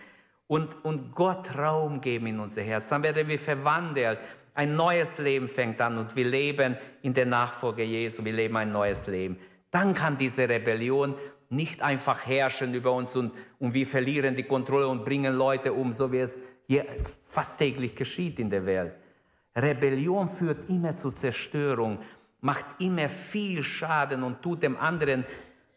[0.48, 4.18] und, und Gott Raum geben in unser Herz, dann werden wir verwandelt.
[4.54, 8.72] Ein neues Leben fängt an und wir leben in der Nachfolge Jesu, wir leben ein
[8.72, 9.38] neues Leben.
[9.70, 11.14] Dann kann diese Rebellion
[11.50, 15.92] nicht einfach herrschen über uns und, und wir verlieren die Kontrolle und bringen Leute um,
[15.92, 16.84] so wie es hier
[17.28, 18.94] fast täglich geschieht in der Welt.
[19.54, 21.98] Rebellion führt immer zu Zerstörung,
[22.40, 25.24] macht immer viel Schaden und tut dem anderen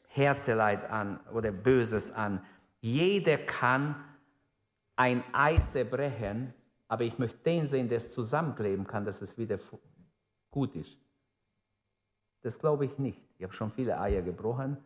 [0.08, 2.42] Herzeleid an oder Böses an.
[2.82, 3.96] Jeder kann
[5.02, 6.54] ein Ei zerbrechen,
[6.88, 9.58] aber ich möchte den sehen, der es zusammenkleben kann, dass es wieder
[10.52, 10.96] gut ist.
[12.44, 13.20] Das glaube ich nicht.
[13.40, 14.78] Ich habe schon viele Eier gebrochen.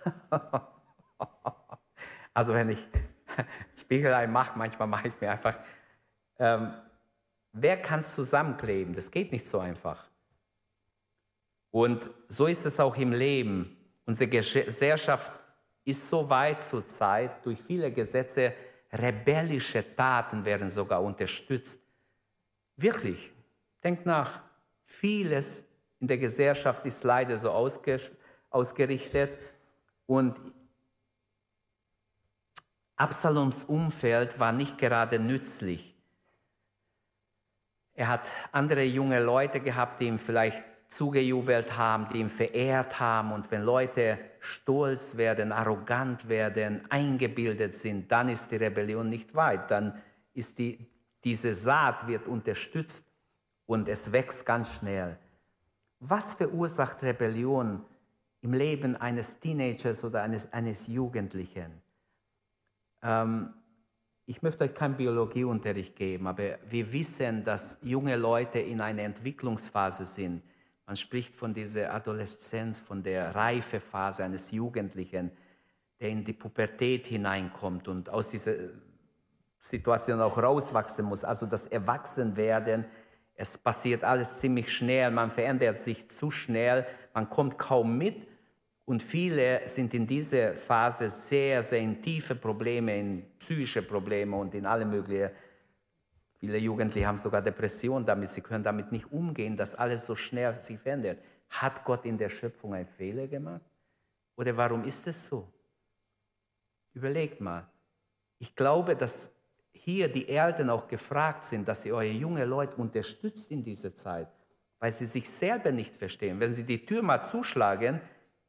[2.34, 2.88] also wenn ich
[3.76, 5.58] Spiegelei mache, manchmal mache ich mir einfach,
[6.38, 6.72] ähm,
[7.50, 8.94] wer kann es zusammenkleben?
[8.94, 10.08] Das geht nicht so einfach.
[11.72, 13.76] Und so ist es auch im Leben.
[14.06, 15.32] Unsere Gesellschaft
[15.84, 18.54] ist so weit zur Zeit, durch viele Gesetze,
[18.94, 21.80] rebellische Taten werden sogar unterstützt.
[22.76, 23.32] Wirklich,
[23.82, 24.40] denkt nach,
[24.84, 25.64] vieles
[26.00, 27.50] in der Gesellschaft ist leider so
[28.50, 29.38] ausgerichtet
[30.06, 30.40] und
[32.96, 35.94] Absaloms Umfeld war nicht gerade nützlich.
[37.94, 40.62] Er hat andere junge Leute gehabt, die ihm vielleicht
[40.96, 43.32] zugejubelt haben, die ihn verehrt haben.
[43.32, 49.70] Und wenn Leute stolz werden, arrogant werden, eingebildet sind, dann ist die Rebellion nicht weit.
[49.70, 50.00] Dann
[50.32, 50.86] ist die,
[51.24, 53.04] diese Saat wird unterstützt
[53.66, 55.18] und es wächst ganz schnell.
[56.00, 57.84] Was verursacht Rebellion
[58.42, 61.80] im Leben eines Teenagers oder eines, eines Jugendlichen?
[63.02, 63.54] Ähm,
[64.26, 70.06] ich möchte euch keinen Biologieunterricht geben, aber wir wissen, dass junge Leute in einer Entwicklungsphase
[70.06, 70.42] sind.
[70.86, 75.30] Man spricht von dieser Adoleszenz, von der Reifephase eines Jugendlichen,
[76.00, 78.54] der in die Pubertät hineinkommt und aus dieser
[79.58, 81.24] Situation auch rauswachsen muss.
[81.24, 82.84] Also das Erwachsenwerden,
[83.34, 88.28] es passiert alles ziemlich schnell, man verändert sich zu schnell, man kommt kaum mit
[88.84, 94.54] und viele sind in dieser Phase sehr, sehr in tiefe Probleme, in psychische Probleme und
[94.54, 95.30] in alle möglichen.
[96.44, 100.60] Viele Jugendliche haben sogar Depressionen damit, sie können damit nicht umgehen, dass alles so schnell
[100.60, 101.18] sich verändert.
[101.48, 103.62] Hat Gott in der Schöpfung einen Fehler gemacht?
[104.36, 105.48] Oder warum ist es so?
[106.92, 107.66] Überlegt mal.
[108.38, 109.30] Ich glaube, dass
[109.72, 114.28] hier die Eltern auch gefragt sind, dass ihr eure junge Leute unterstützt in dieser Zeit,
[114.78, 116.40] weil sie sich selber nicht verstehen.
[116.40, 118.02] Wenn sie die Tür mal zuschlagen,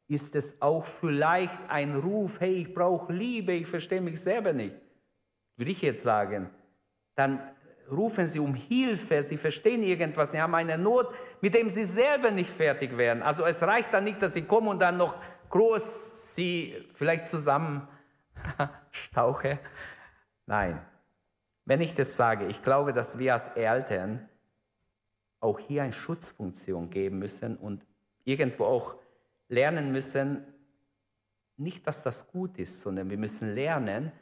[0.06, 4.76] ist es auch vielleicht ein Ruf, hey, ich brauche Liebe, ich verstehe mich selber nicht,
[5.56, 6.50] würde ich jetzt sagen,
[7.14, 7.40] dann
[7.90, 12.30] rufen sie um Hilfe, sie verstehen irgendwas, sie haben eine Not, mit dem sie selber
[12.30, 13.22] nicht fertig werden.
[13.22, 15.14] Also es reicht dann nicht, dass sie kommen und dann noch
[15.50, 17.86] groß sie vielleicht zusammen
[18.90, 19.58] stauche.
[20.46, 20.80] Nein,
[21.64, 24.28] wenn ich das sage, ich glaube, dass wir als Eltern
[25.40, 27.84] auch hier eine Schutzfunktion geben müssen und
[28.24, 28.96] irgendwo auch
[29.48, 30.44] lernen müssen,
[31.56, 34.12] nicht, dass das gut ist, sondern wir müssen lernen,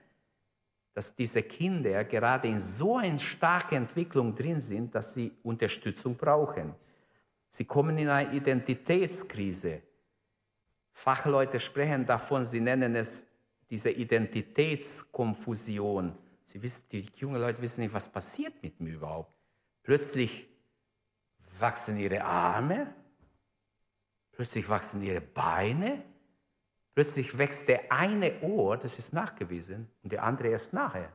[0.94, 6.74] dass diese Kinder gerade in so einer starken Entwicklung drin sind, dass sie Unterstützung brauchen.
[7.50, 9.82] Sie kommen in eine Identitätskrise.
[10.92, 13.26] Fachleute sprechen davon, sie nennen es
[13.68, 16.16] diese Identitätskonfusion.
[16.44, 19.34] Sie wissen, die jungen Leute wissen nicht, was passiert mit mir überhaupt.
[19.82, 20.46] Plötzlich
[21.58, 22.94] wachsen ihre Arme,
[24.30, 26.04] plötzlich wachsen ihre Beine,
[26.94, 31.12] Plötzlich wächst der eine Ohr, das ist nachgewiesen, und der andere erst nachher.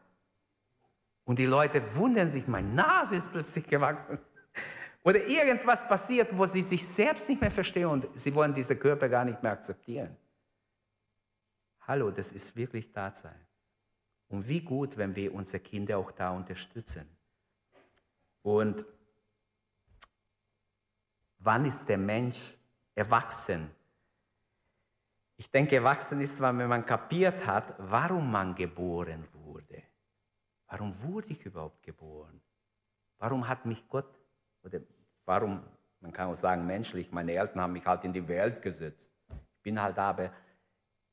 [1.24, 4.20] Und die Leute wundern sich, meine Nase ist plötzlich gewachsen.
[5.04, 9.08] Oder irgendwas passiert, wo sie sich selbst nicht mehr verstehen und sie wollen diese Körper
[9.08, 10.18] gar nicht mehr akzeptieren.
[11.88, 13.40] Hallo, das ist wirklich Tatsache.
[14.28, 17.08] Und wie gut, wenn wir unsere Kinder auch da unterstützen.
[18.44, 18.86] Und
[21.40, 22.58] wann ist der Mensch
[22.94, 23.72] erwachsen?
[25.40, 29.84] Ich denke, erwachsen ist wenn man kapiert hat, warum man geboren wurde.
[30.68, 32.42] Warum wurde ich überhaupt geboren?
[33.20, 34.20] Warum hat mich Gott,
[34.64, 34.82] oder
[35.24, 35.64] warum,
[36.02, 39.10] man kann auch sagen menschlich, meine Eltern haben mich halt in die Welt gesetzt.
[39.30, 40.34] Ich bin halt aber,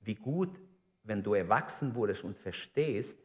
[0.00, 0.58] wie gut,
[1.04, 3.16] wenn du erwachsen wurdest und verstehst,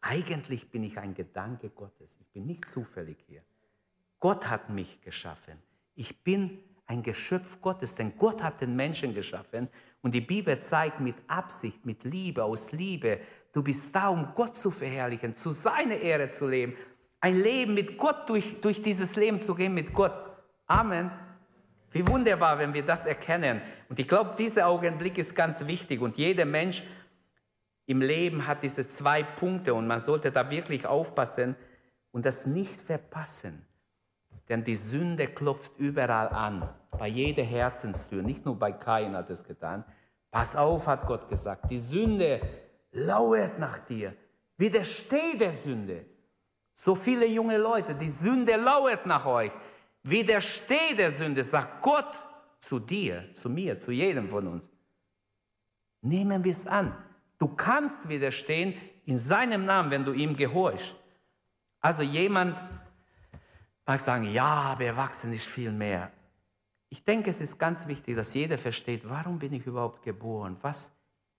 [0.00, 2.16] eigentlich bin ich ein Gedanke Gottes.
[2.20, 3.42] Ich bin nicht zufällig hier.
[4.20, 5.58] Gott hat mich geschaffen.
[5.96, 9.68] Ich bin ein Geschöpf Gottes, denn Gott hat den Menschen geschaffen
[10.06, 13.18] und die Bibel zeigt mit Absicht, mit Liebe, aus Liebe,
[13.52, 16.76] du bist da, um Gott zu verherrlichen, zu seiner Ehre zu leben,
[17.18, 20.14] ein Leben mit Gott durch, durch dieses Leben zu gehen mit Gott.
[20.68, 21.10] Amen.
[21.90, 23.60] Wie wunderbar, wenn wir das erkennen.
[23.88, 26.84] Und ich glaube, dieser Augenblick ist ganz wichtig und jeder Mensch
[27.86, 31.56] im Leben hat diese zwei Punkte und man sollte da wirklich aufpassen
[32.12, 33.66] und das nicht verpassen.
[34.48, 39.42] Denn die Sünde klopft überall an, bei jeder Herzenstür, nicht nur bei Kain hat es
[39.42, 39.84] getan.
[40.36, 42.42] Pass auf, hat Gott gesagt, die Sünde
[42.92, 44.14] lauert nach dir.
[44.58, 46.04] Widersteh der Sünde.
[46.74, 49.50] So viele junge Leute, die Sünde lauert nach euch.
[50.02, 52.12] Widersteh der Sünde, sagt Gott
[52.60, 54.68] zu dir, zu mir, zu jedem von uns.
[56.02, 56.94] Nehmen wir es an.
[57.38, 58.74] Du kannst widerstehen
[59.06, 60.94] in seinem Namen, wenn du ihm gehorchst.
[61.80, 62.62] Also jemand,
[63.86, 66.12] mag sagen, ja, aber erwachsen ist viel mehr.
[66.88, 70.56] Ich denke, es ist ganz wichtig, dass jeder versteht, warum bin ich überhaupt geboren?
[70.62, 70.92] Was?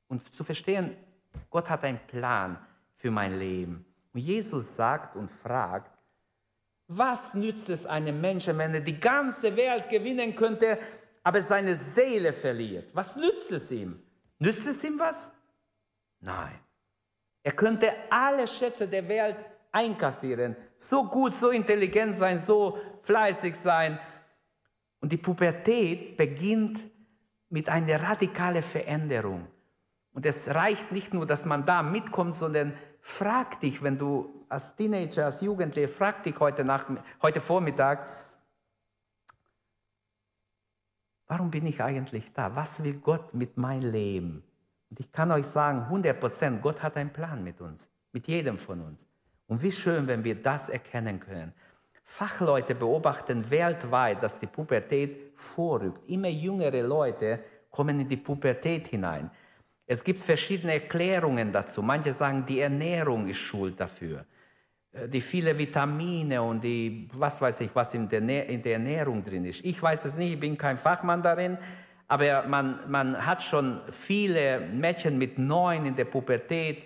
[0.08, 0.96] Und zu verstehen,
[1.50, 2.58] Gott hat einen Plan
[2.96, 3.86] für mein Leben.
[4.14, 5.98] Und Jesus sagt und fragt,
[6.88, 10.80] was nützt es einem Menschen, wenn er die ganze Welt gewinnen könnte,
[11.24, 12.90] aber seine Seele verliert?
[12.94, 14.02] Was nützt es ihm?
[14.40, 15.32] Nützt es ihm was?
[16.20, 16.60] Nein.
[17.44, 19.38] Er könnte alle Schätze der Welt
[19.72, 20.56] einkassieren.
[20.78, 24.00] So gut, so intelligent sein, so fleißig sein.
[25.08, 26.84] Und die Pubertät beginnt
[27.48, 29.48] mit einer radikalen Veränderung.
[30.12, 34.76] Und es reicht nicht nur, dass man da mitkommt, sondern frag dich, wenn du als
[34.76, 36.90] Teenager, als Jugendlicher, frag dich heute, nach,
[37.22, 38.06] heute Vormittag,
[41.28, 42.54] warum bin ich eigentlich da?
[42.54, 44.44] Was will Gott mit meinem Leben?
[44.90, 48.58] Und ich kann euch sagen, 100 Prozent, Gott hat einen Plan mit uns, mit jedem
[48.58, 49.08] von uns.
[49.48, 51.54] Und wie schön, wenn wir das erkennen können.
[52.10, 56.10] Fachleute beobachten weltweit, dass die Pubertät vorrückt.
[56.10, 57.40] Immer jüngere Leute
[57.70, 59.30] kommen in die Pubertät hinein.
[59.86, 61.82] Es gibt verschiedene Erklärungen dazu.
[61.82, 64.26] Manche sagen, die Ernährung ist schuld dafür.
[64.94, 69.24] Äh, die viele Vitamine und die, was weiß ich, was in der, in der Ernährung
[69.24, 69.64] drin ist.
[69.64, 71.58] Ich weiß es nicht, ich bin kein Fachmann darin,
[72.08, 76.84] aber man, man hat schon viele Mädchen mit neun in der Pubertät,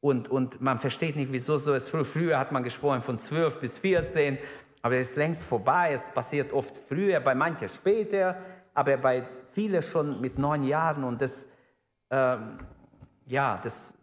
[0.00, 1.88] und, und man versteht nicht, wieso so ist.
[1.88, 4.38] Früher hat man gesprochen von 12 bis 14,
[4.82, 5.92] aber es ist längst vorbei.
[5.92, 8.36] Es passiert oft früher, bei manchen später,
[8.74, 11.04] aber bei vielen schon mit neun Jahren.
[11.04, 11.46] Und das,
[12.10, 12.58] ähm,
[13.26, 13.94] ja, das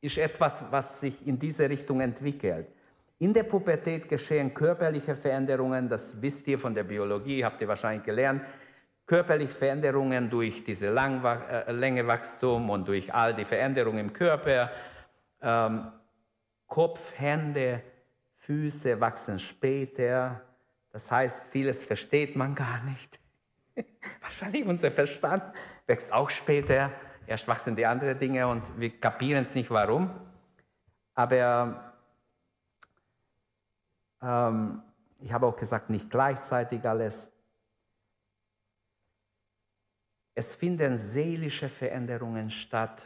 [0.00, 2.68] ist etwas, was sich in diese Richtung entwickelt.
[3.18, 8.04] In der Pubertät geschehen körperliche Veränderungen, das wisst ihr von der Biologie, habt ihr wahrscheinlich
[8.04, 8.42] gelernt
[9.08, 14.70] körperliche Veränderungen durch diese äh, Längewachstum und durch all die Veränderungen im Körper.
[15.40, 15.90] Ähm,
[16.66, 17.82] Kopf, Hände,
[18.36, 20.42] Füße wachsen später.
[20.92, 23.18] Das heißt, vieles versteht man gar nicht.
[24.20, 25.42] Wahrscheinlich unser Verstand
[25.86, 26.92] wächst auch später.
[27.26, 30.10] Erst wachsen die anderen Dinge und wir kapieren es nicht, warum.
[31.14, 31.94] Aber
[34.22, 34.82] ähm,
[35.18, 37.32] ich habe auch gesagt, nicht gleichzeitig alles.
[40.38, 43.04] Es finden seelische Veränderungen statt.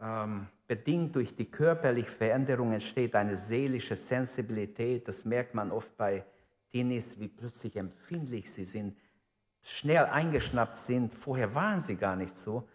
[0.00, 5.06] Ähm, bedingt durch die körperlichen Veränderungen entsteht eine seelische Sensibilität.
[5.06, 6.24] Das merkt man oft bei
[6.72, 8.96] Teenies, wie plötzlich empfindlich sie sind,
[9.60, 11.12] schnell eingeschnappt sind.
[11.12, 12.66] Vorher waren sie gar nicht so.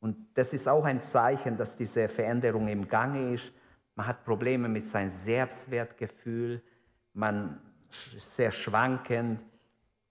[0.00, 3.52] Und das ist auch ein Zeichen, dass diese Veränderung im Gange ist.
[3.96, 6.62] Man hat Probleme mit seinem Selbstwertgefühl,
[7.12, 7.60] man
[7.90, 9.44] ist sehr schwankend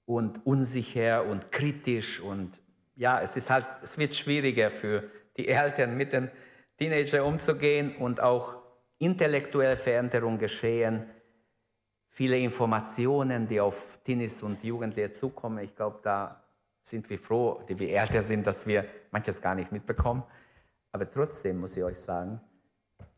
[0.05, 2.61] und unsicher und kritisch und
[2.97, 6.29] ja, es ist halt, es wird schwieriger für die Eltern mit den
[6.77, 8.55] Teenagern umzugehen und auch
[8.97, 11.05] intellektuelle Veränderungen geschehen.
[12.09, 15.59] Viele Informationen, die auf Teenies und Jugendliche zukommen.
[15.63, 16.43] Ich glaube, da
[16.81, 20.23] sind wir froh, die wir älter sind, dass wir manches gar nicht mitbekommen.
[20.91, 22.41] Aber trotzdem muss ich euch sagen,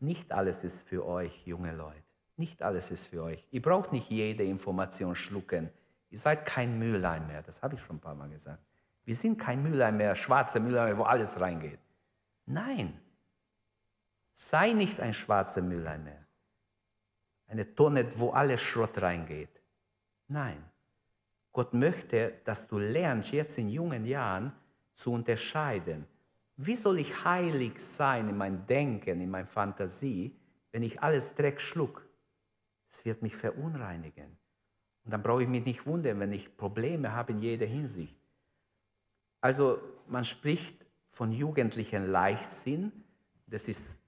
[0.00, 2.02] nicht alles ist für euch, junge Leute.
[2.36, 3.46] Nicht alles ist für euch.
[3.50, 5.70] Ihr braucht nicht jede Information schlucken.
[6.10, 7.42] Ihr seid kein Müllein mehr.
[7.42, 8.62] Das habe ich schon ein paar Mal gesagt.
[9.10, 11.80] Wir sind kein Müllein mehr, schwarzer Müllein, wo alles reingeht.
[12.46, 12.96] Nein.
[14.34, 16.24] Sei nicht ein schwarzer Müllein mehr.
[17.48, 19.50] Eine Tonne, wo alles Schrott reingeht.
[20.28, 20.62] Nein.
[21.50, 24.52] Gott möchte, dass du lernst, jetzt in jungen Jahren
[24.94, 26.06] zu unterscheiden.
[26.56, 30.36] Wie soll ich heilig sein in meinem Denken, in meiner Fantasie,
[30.70, 32.08] wenn ich alles Dreck schluck?
[32.88, 34.38] Es wird mich verunreinigen.
[35.04, 38.19] Und dann brauche ich mich nicht wundern, wenn ich Probleme habe in jeder Hinsicht.
[39.40, 42.92] Also man spricht von jugendlichen Leichtsinn.
[43.46, 44.00] Das ist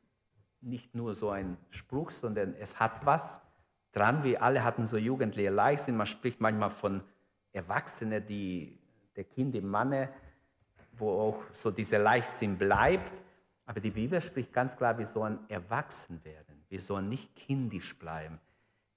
[0.61, 3.41] nicht nur so ein Spruch, sondern es hat was
[3.93, 4.25] dran.
[4.25, 5.97] Wir alle hatten so jugendliche Leichtsinn.
[5.97, 7.03] Man spricht manchmal von
[7.53, 8.79] Erwachsene, die
[9.17, 10.09] der Kind im Manne,
[10.93, 13.13] wo auch so dieser Leichtsinn bleibt.
[13.67, 16.65] Aber die Bibel spricht ganz klar, wir sollen erwachsen werden.
[16.69, 18.41] Wir sollen nicht kindisch bleiben.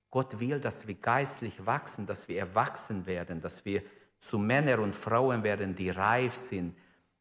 [0.09, 3.83] Gott will, dass wir geistlich wachsen, dass wir erwachsen werden, dass wir
[4.25, 6.75] zu Männern und Frauen werden, die reif sind.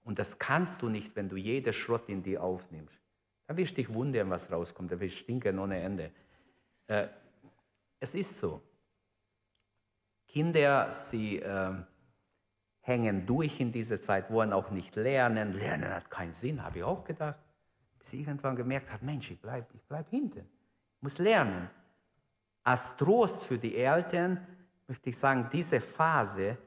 [0.05, 3.01] Und das kannst du nicht, wenn du jede Schrott in dir aufnimmst.
[3.47, 4.91] Da wirst du dich wundern, was rauskommt.
[4.91, 6.11] Da wirst du stinken ohne Ende.
[6.87, 7.09] Äh,
[8.01, 8.63] es ist so.
[10.29, 11.75] Kinder, sie äh,
[12.81, 15.53] hängen durch in dieser Zeit, wollen auch nicht lernen.
[15.53, 17.39] Lernen hat keinen Sinn, habe ich auch gedacht.
[17.99, 20.41] Bis ich irgendwann gemerkt habe, Mensch, ich bleibe ich bleib hinten.
[20.97, 21.71] Ich muss lernen.
[22.63, 24.47] Als Trost für die Eltern
[24.87, 26.59] möchte ich sagen, diese Phase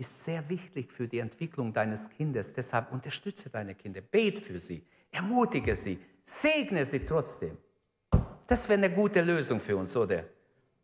[0.00, 2.54] ist sehr wichtig für die Entwicklung deines Kindes.
[2.54, 4.82] Deshalb unterstütze deine Kinder, bete für sie,
[5.12, 7.58] ermutige sie, segne sie trotzdem.
[8.46, 10.24] Das wäre eine gute Lösung für uns, oder?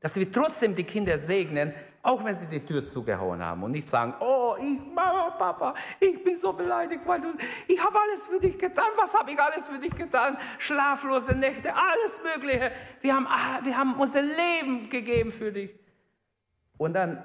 [0.01, 3.89] Dass wir trotzdem die Kinder segnen, auch wenn sie die Tür zugehauen haben und nicht
[3.89, 7.29] sagen, oh, ich, Mama, Papa, ich bin so beleidigt, weil du,
[7.67, 8.91] ich habe alles für dich getan.
[8.97, 10.37] Was habe ich alles für dich getan?
[10.59, 12.71] Schlaflose Nächte, alles Mögliche.
[13.01, 15.71] Wir haben, ah, wir haben unser Leben gegeben für dich.
[16.77, 17.25] Und dann,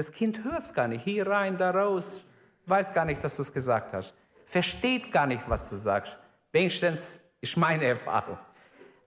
[0.00, 2.24] das Kind hört es gar nicht, hier rein, da raus,
[2.64, 4.14] weiß gar nicht, dass du es gesagt hast.
[4.46, 6.18] Versteht gar nicht, was du sagst.
[6.52, 8.38] Wenigstens ist meine Erfahrung.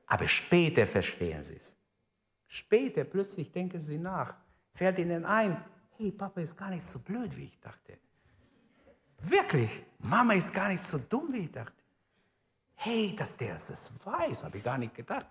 [0.05, 1.73] Aber später verstehen sie es.
[2.45, 4.35] Später plötzlich denken sie nach,
[4.75, 5.65] fällt ihnen ein,
[5.97, 7.97] hey, Papa ist gar nicht so blöd, wie ich dachte.
[9.17, 11.81] Wirklich, Mama ist gar nicht so dumm, wie ich dachte.
[12.75, 15.25] Hey, dass der es weiß, habe ich gar nicht gedacht.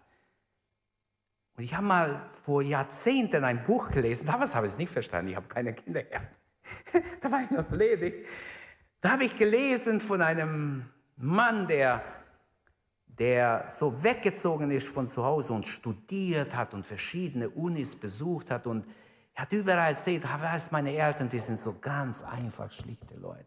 [1.57, 5.31] Und ich habe mal vor Jahrzehnten ein Buch gelesen, damals habe ich es nicht verstanden,
[5.31, 6.39] ich habe keine Kinder gehabt.
[7.21, 8.27] da war ich noch ledig.
[9.01, 10.87] Da habe ich gelesen von einem
[11.17, 12.03] Mann, der
[13.19, 18.67] der so weggezogen ist von zu Hause und studiert hat und verschiedene Unis besucht hat
[18.67, 18.87] und
[19.35, 23.47] er hat überall erzählt, weiß meine Eltern, die sind so ganz einfach schlichte Leute.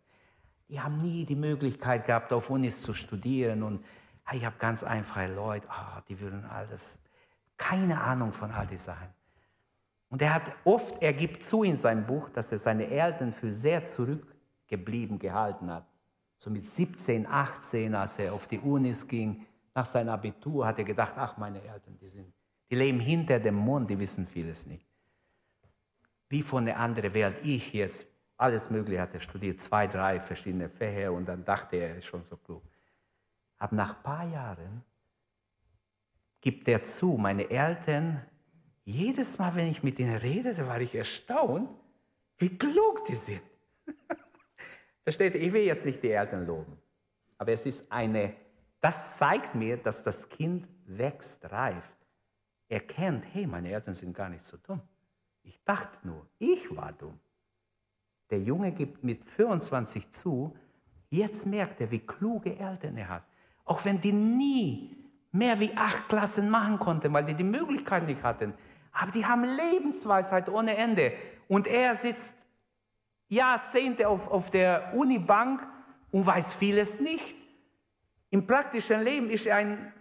[0.70, 3.84] Die haben nie die Möglichkeit gehabt, auf Unis zu studieren und
[4.32, 6.98] ich habe ganz einfache Leute, oh, die würden alles,
[7.58, 9.08] keine Ahnung von all die Sachen.
[10.10, 13.52] Und er hat oft, er gibt zu in seinem Buch, dass er seine Eltern für
[13.52, 15.86] sehr zurückgeblieben gehalten hat.
[16.38, 20.86] So mit 17, 18, als er auf die Unis ging, nach seinem Abitur hat er
[20.86, 22.34] gedacht, ach, meine Eltern, die, sind,
[22.70, 24.86] die leben hinter dem Mond, die wissen vieles nicht.
[26.30, 28.06] Wie von der anderen Welt, ich jetzt,
[28.38, 32.06] alles Mögliche hat er studiert, zwei, drei verschiedene Fächer und dann dachte er, er ist
[32.06, 32.64] schon so klug.
[33.58, 34.84] Aber nach ein paar Jahren
[36.46, 38.22] gibt er zu, meine Eltern,
[38.86, 41.70] jedes Mal, wenn ich mit ihnen redete, war ich erstaunt,
[42.38, 43.42] wie klug die sind.
[45.04, 45.36] Versteht?
[45.36, 46.78] Ich will jetzt nicht die Eltern loben,
[47.38, 48.34] aber es ist eine
[48.86, 51.98] das zeigt mir, dass das Kind wächst, reift.
[52.70, 54.80] Erkennt, hey, meine Eltern sind gar nicht so dumm.
[55.42, 57.20] Ich dachte nur, ich war dumm.
[58.30, 60.56] Der Junge gibt mit 25 zu,
[61.10, 63.24] jetzt merkt er, wie kluge Eltern er hat.
[63.64, 64.96] Auch wenn die nie
[65.36, 68.54] mehr wie acht Klassen machen konnten, weil die die Möglichkeit nicht hatten.
[68.92, 71.14] Aber die haben Lebensweisheit ohne Ende.
[71.48, 72.34] Und er sitzt
[73.28, 75.62] Jahrzehnte auf, auf der Unibank
[76.12, 77.36] und weiß vieles nicht.
[78.30, 79.94] Im praktischen Leben ist er ein,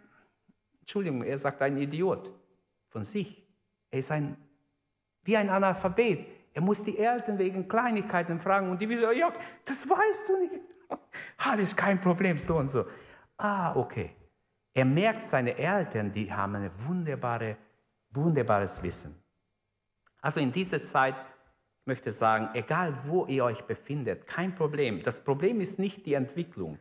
[0.80, 2.30] Entschuldigung, er sagt ein Idiot
[2.88, 3.42] von sich.
[3.90, 4.36] Er ist ein,
[5.24, 6.26] wie ein Analphabet.
[6.52, 9.32] Er muss die Eltern wegen Kleinigkeiten fragen und die wieder, ja,
[9.64, 10.60] das weißt du nicht.
[11.60, 12.84] Ist kein Problem, so und so.
[13.36, 14.14] Ah, okay.
[14.74, 17.56] Er merkt, seine Eltern, die haben ein wunderbare,
[18.10, 19.14] wunderbares Wissen.
[20.20, 21.14] Also in dieser Zeit
[21.84, 25.02] ich möchte sagen, egal wo ihr euch befindet, kein Problem.
[25.02, 26.78] Das Problem ist nicht die Entwicklung.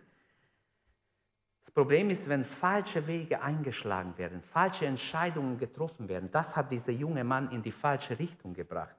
[1.59, 6.31] Das Problem ist, wenn falsche Wege eingeschlagen werden, falsche Entscheidungen getroffen werden.
[6.31, 8.95] Das hat dieser junge Mann in die falsche Richtung gebracht.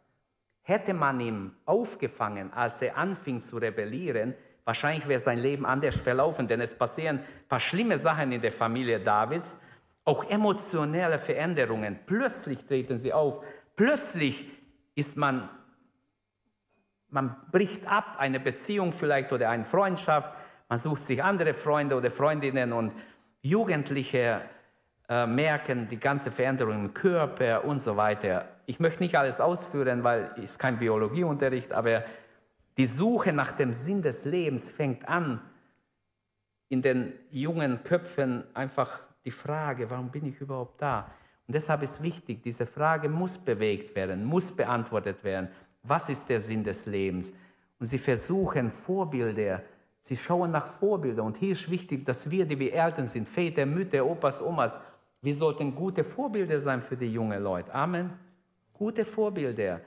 [0.60, 4.34] Hätte man ihn aufgefangen, als er anfing zu rebellieren,
[4.64, 8.52] wahrscheinlich wäre sein Leben anders verlaufen, denn es passieren ein paar schlimme Sachen in der
[8.52, 9.56] Familie Davids,
[10.04, 11.98] auch emotionelle Veränderungen.
[12.06, 13.44] Plötzlich treten sie auf.
[13.76, 14.46] Plötzlich
[14.94, 15.48] ist man
[17.14, 20.32] man bricht ab, eine Beziehung vielleicht oder eine Freundschaft,
[20.68, 22.92] man sucht sich andere Freunde oder Freundinnen und
[23.40, 24.40] Jugendliche
[25.08, 28.48] äh, merken die ganze Veränderung im Körper und so weiter.
[28.66, 32.02] Ich möchte nicht alles ausführen, weil es kein Biologieunterricht, aber
[32.76, 35.40] die Suche nach dem Sinn des Lebens fängt an,
[36.68, 41.10] in den jungen Köpfen einfach die Frage, warum bin ich überhaupt da?
[41.46, 45.48] Und deshalb ist wichtig, diese Frage muss bewegt werden, muss beantwortet werden.
[45.82, 47.32] Was ist der Sinn des Lebens?
[47.78, 49.62] Und sie versuchen Vorbilder,
[50.00, 51.26] sie schauen nach Vorbildern.
[51.26, 54.80] Und hier ist wichtig, dass wir, die wir Eltern sind, Väter, Mütter, Opas, Omas,
[55.20, 57.74] wir sollten gute Vorbilder sein für die jungen Leute.
[57.74, 58.10] Amen.
[58.72, 59.80] Gute Vorbilder.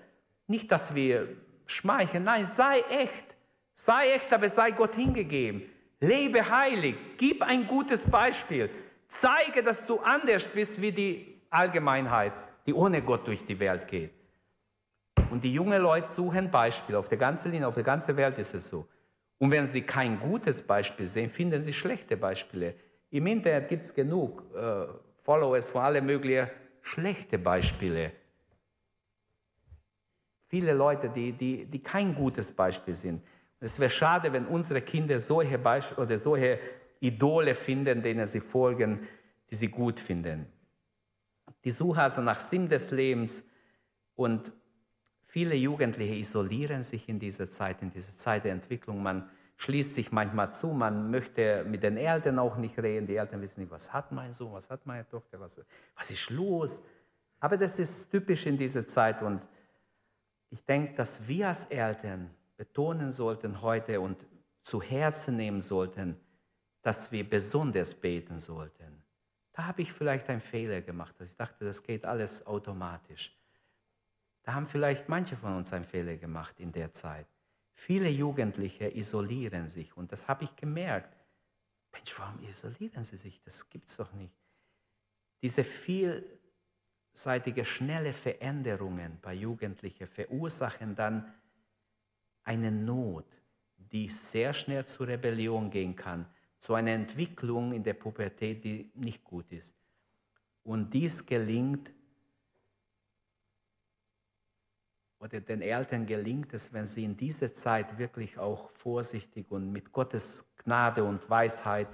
[0.47, 1.27] Nicht, dass wir
[1.67, 2.23] schmeicheln.
[2.23, 3.35] Nein, sei echt.
[3.73, 5.63] Sei echt, aber sei Gott hingegeben.
[5.99, 6.95] Lebe heilig.
[7.17, 8.69] Gib ein gutes Beispiel.
[9.07, 12.33] Zeige, dass du anders bist wie die Allgemeinheit,
[12.65, 14.11] die ohne Gott durch die Welt geht.
[15.29, 16.97] Und die jungen Leute suchen Beispiele.
[16.97, 18.87] Auf der ganzen Linie, auf der ganzen Welt ist es so.
[19.39, 22.75] Und wenn sie kein gutes Beispiel sehen, finden sie schlechte Beispiele.
[23.11, 24.85] Im Internet gibt es genug äh,
[25.21, 26.47] Followers von allen möglichen
[26.81, 28.11] schlechte Beispiele.
[30.47, 33.21] Viele Leute, die, die, die kein gutes Beispiel sind.
[33.59, 36.59] Es wäre schade, wenn unsere Kinder solche Beispiele oder solche
[36.99, 39.07] Idole finden, denen sie folgen,
[39.49, 40.45] die sie gut finden.
[41.63, 43.43] Die Suche also nach Sinn des Lebens
[44.15, 44.51] und
[45.29, 49.03] Viele Jugendliche isolieren sich in dieser Zeit, in dieser Zeit der Entwicklung.
[49.03, 53.07] Man schließt sich manchmal zu, man möchte mit den Eltern auch nicht reden.
[53.07, 55.59] Die Eltern wissen nicht, was hat mein Sohn, was hat meine Tochter, was,
[55.95, 56.81] was ist los.
[57.39, 59.41] Aber das ist typisch in dieser Zeit und
[60.49, 64.25] ich denke, dass wir als Eltern betonen sollten heute und
[64.63, 66.19] zu Herzen nehmen sollten,
[66.81, 69.03] dass wir besonders beten sollten.
[69.53, 71.15] Da habe ich vielleicht einen Fehler gemacht.
[71.21, 73.35] Ich dachte, das geht alles automatisch.
[74.43, 77.27] Da haben vielleicht manche von uns einen Fehler gemacht in der Zeit.
[77.73, 81.17] Viele Jugendliche isolieren sich und das habe ich gemerkt.
[81.91, 83.41] Mensch, warum isolieren sie sich?
[83.43, 84.33] Das gibt es doch nicht.
[85.41, 85.63] Diese
[87.17, 91.33] vielseitige, schnelle Veränderungen bei Jugendlichen verursachen dann
[92.43, 93.25] eine Not,
[93.75, 96.27] die sehr schnell zur Rebellion gehen kann,
[96.59, 99.75] zu einer Entwicklung in der Pubertät, die nicht gut ist.
[100.63, 101.91] Und dies gelingt
[105.17, 109.91] oder den Eltern gelingt es, wenn sie in dieser Zeit wirklich auch vorsichtig und mit
[109.91, 111.87] Gottes Gnade und Weisheit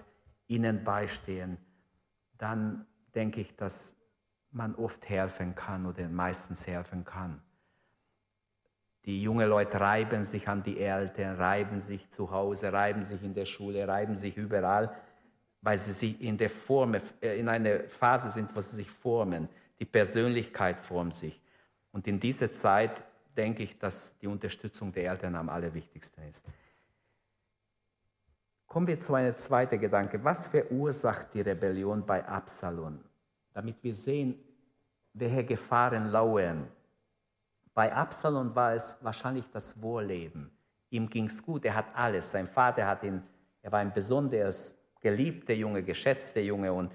[0.48, 1.58] ihnen beistehen,
[2.38, 3.96] dann denke ich, dass
[4.54, 7.42] man oft helfen kann oder meistens helfen kann.
[9.06, 13.34] Die jungen Leute reiben sich an die Eltern, reiben sich zu Hause, reiben sich in
[13.34, 14.96] der Schule, reiben sich überall,
[15.62, 19.50] weil sie sich in, der Form, äh, in einer Phase sind, wo sie sich formen.
[19.80, 21.42] Die Persönlichkeit formt sich.
[21.92, 23.04] Und in dieser Zeit
[23.36, 26.46] denke ich, dass die Unterstützung der Eltern am allerwichtigsten ist.
[28.68, 30.24] Kommen wir zu einem zweiten Gedanke.
[30.24, 33.00] Was verursacht die Rebellion bei Absalom?
[33.54, 34.36] Damit wir sehen,
[35.14, 36.68] welche Gefahren lauern.
[37.74, 40.52] Bei Absalom war es wahrscheinlich das Wohlleben.
[40.90, 42.32] Ihm ging es gut, er hat alles.
[42.32, 43.22] Sein Vater hat ihn,
[43.62, 46.92] er war ein besonders geliebter Junge, geschätzter Junge und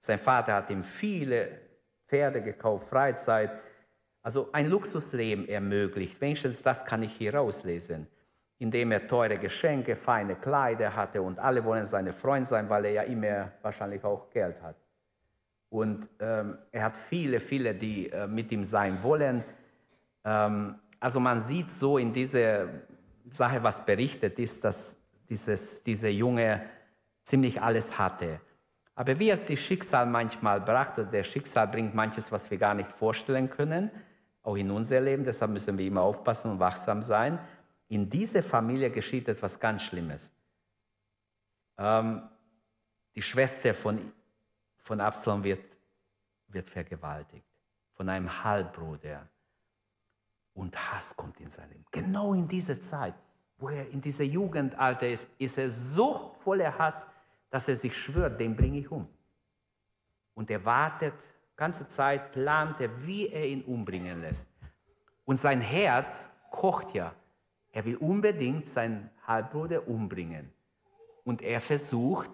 [0.00, 1.60] sein Vater hat ihm viele
[2.06, 3.50] Pferde gekauft, Freizeit,
[4.22, 6.20] also ein Luxusleben ermöglicht.
[6.20, 8.06] Wenigstens das kann ich hier rauslesen.
[8.58, 12.92] Indem er teure Geschenke, feine Kleider hatte und alle wollen seine Freund sein, weil er
[12.92, 14.76] ja immer wahrscheinlich auch Geld hat.
[15.70, 19.44] Und ähm, er hat viele, viele, die äh, mit ihm sein wollen.
[20.24, 22.66] Ähm, also man sieht so in dieser
[23.30, 24.96] Sache, was berichtet ist, dass
[25.28, 26.62] dieses, dieser Junge
[27.22, 28.40] ziemlich alles hatte.
[28.96, 32.90] Aber wie es die Schicksal manchmal brachte, der Schicksal bringt manches, was wir gar nicht
[32.90, 33.90] vorstellen können,
[34.42, 37.38] auch in unser Leben, deshalb müssen wir immer aufpassen und wachsam sein.
[37.88, 40.32] In dieser Familie geschieht etwas ganz Schlimmes.
[41.78, 42.22] Ähm,
[43.14, 44.12] die Schwester von,
[44.90, 45.64] von Absalom wird,
[46.48, 47.46] wird vergewaltigt,
[47.92, 49.28] von einem Halbbruder.
[50.52, 51.84] Und Hass kommt in sein Leben.
[51.92, 53.14] Genau in dieser Zeit,
[53.56, 57.06] wo er in dieser Jugendalter ist, ist er so voller Hass,
[57.50, 59.06] dass er sich schwört, den bringe ich um.
[60.34, 61.14] Und er wartet,
[61.54, 64.48] ganze Zeit plant er, wie er ihn umbringen lässt.
[65.24, 67.14] Und sein Herz kocht ja.
[67.70, 70.52] Er will unbedingt seinen Halbbruder umbringen.
[71.22, 72.32] Und er versucht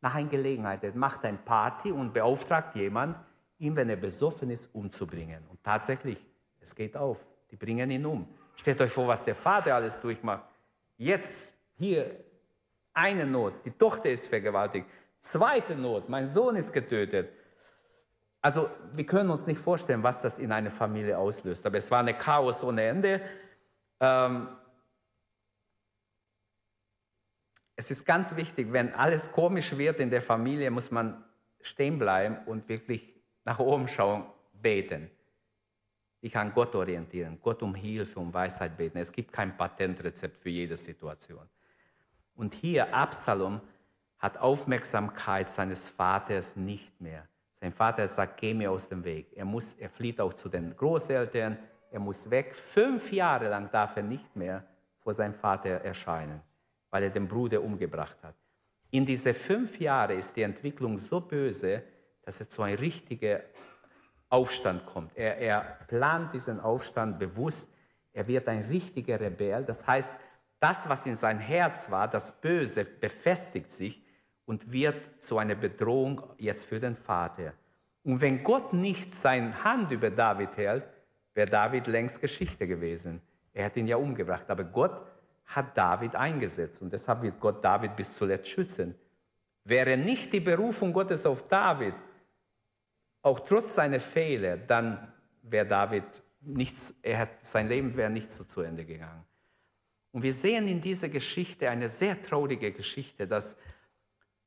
[0.00, 3.16] nach einer Gelegenheit, er macht eine Party und beauftragt jemand,
[3.58, 5.44] ihn, wenn er besoffen ist, umzubringen.
[5.48, 6.24] Und tatsächlich,
[6.60, 7.26] es geht auf.
[7.50, 8.28] Die bringen ihn um.
[8.56, 10.44] Stellt euch vor, was der Vater alles durchmacht.
[10.96, 12.24] Jetzt, hier,
[12.92, 14.86] eine Not, die Tochter ist vergewaltigt.
[15.20, 17.30] Zweite Not, mein Sohn ist getötet.
[18.40, 21.66] Also wir können uns nicht vorstellen, was das in einer Familie auslöst.
[21.66, 23.20] Aber es war eine Chaos ohne Ende.
[24.00, 24.48] Ähm
[27.78, 31.22] es ist ganz wichtig, wenn alles komisch wird in der Familie, muss man
[31.60, 33.14] stehen bleiben und wirklich
[33.44, 35.08] nach oben schauen, beten.
[36.20, 38.98] Ich kann Gott orientieren, Gott um Hilfe, um Weisheit beten.
[38.98, 41.48] Es gibt kein Patentrezept für jede Situation.
[42.34, 43.60] Und hier Absalom
[44.18, 47.28] hat Aufmerksamkeit seines Vaters nicht mehr.
[47.52, 49.28] Sein Vater sagt, geh mir aus dem Weg.
[49.36, 51.56] Er, muss, er flieht auch zu den Großeltern,
[51.92, 52.56] er muss weg.
[52.56, 54.64] Fünf Jahre lang darf er nicht mehr
[54.98, 56.40] vor seinem Vater erscheinen,
[56.90, 58.34] weil er den Bruder umgebracht hat.
[58.90, 61.82] In diese fünf Jahre ist die Entwicklung so böse,
[62.22, 63.40] dass er zu einem richtigen
[64.30, 65.16] Aufstand kommt.
[65.16, 67.68] Er, er plant diesen Aufstand bewusst.
[68.12, 69.64] Er wird ein richtiger Rebell.
[69.64, 70.14] Das heißt,
[70.60, 74.02] das, was in sein Herz war, das Böse, befestigt sich
[74.44, 77.52] und wird zu einer Bedrohung jetzt für den Vater.
[78.02, 80.84] Und wenn Gott nicht seine Hand über David hält,
[81.34, 83.20] wäre David längst Geschichte gewesen.
[83.52, 84.48] Er hat ihn ja umgebracht.
[84.48, 85.06] Aber Gott
[85.48, 88.94] hat David eingesetzt und deshalb wird Gott David bis zuletzt schützen.
[89.64, 91.94] Wäre nicht die Berufung Gottes auf David,
[93.22, 96.04] auch trotz seiner Fehler, dann wäre David
[96.40, 99.24] nichts, er hat, sein Leben wäre nicht so zu Ende gegangen.
[100.12, 103.56] Und wir sehen in dieser Geschichte eine sehr traurige Geschichte, dass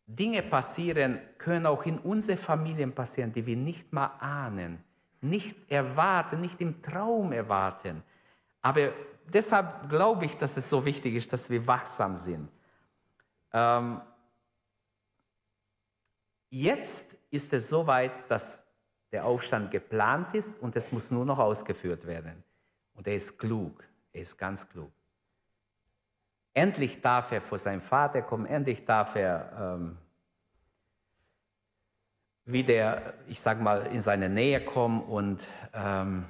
[0.06, 4.84] Dinge passieren, können auch in unseren Familien passieren, die wir nicht mal ahnen,
[5.22, 8.04] nicht erwarten, nicht im Traum erwarten.
[8.62, 8.92] Aber
[9.34, 12.50] deshalb glaube ich, dass es so wichtig ist, dass wir wachsam sind.
[13.54, 14.02] Ähm,
[16.50, 18.64] jetzt ist es soweit, dass
[19.12, 22.44] der Aufstand geplant ist und es muss nur noch ausgeführt werden.
[22.94, 24.92] Und er ist klug, er ist ganz klug.
[26.54, 29.98] Endlich darf er vor seinem Vater kommen, endlich darf er ähm,
[32.46, 36.26] wieder, ich sage mal, in seine Nähe kommen und ähm,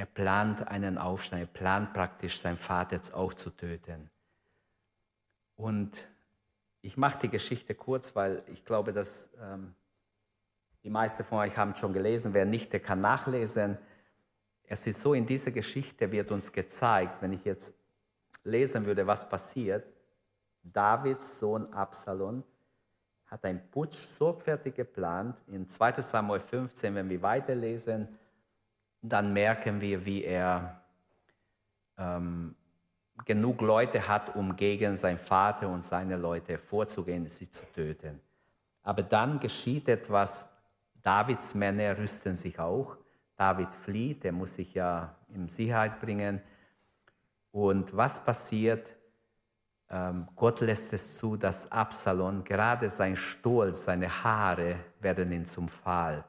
[0.00, 4.08] er plant einen Aufstand, er plant praktisch, seinen Vater jetzt auch zu töten.
[5.56, 6.08] Und
[6.80, 9.74] ich mache die Geschichte kurz, weil ich glaube, dass ähm,
[10.84, 12.32] die meisten von euch haben schon gelesen.
[12.32, 13.76] Wer nicht, der kann nachlesen.
[14.64, 17.74] Es ist so, in dieser Geschichte wird uns gezeigt, wenn ich jetzt
[18.42, 19.86] lesen würde, was passiert,
[20.62, 22.42] Davids Sohn Absalom
[23.26, 25.36] hat einen Putsch sorgfältig geplant.
[25.48, 28.08] In 2 Samuel 15, wenn wir weiterlesen,
[29.02, 30.82] dann merken wir, wie er
[31.96, 32.54] ähm,
[33.24, 38.20] genug Leute hat, um gegen seinen Vater und seine Leute vorzugehen, sie zu töten.
[38.82, 40.48] Aber dann geschieht etwas,
[41.02, 42.96] Davids Männer rüsten sich auch.
[43.36, 46.42] David flieht, er muss sich ja in Sicherheit bringen.
[47.52, 48.94] Und was passiert?
[49.88, 55.68] Ähm, Gott lässt es zu, dass Absalom, gerade sein Stolz, seine Haare werden ihm zum
[55.68, 56.24] Fall.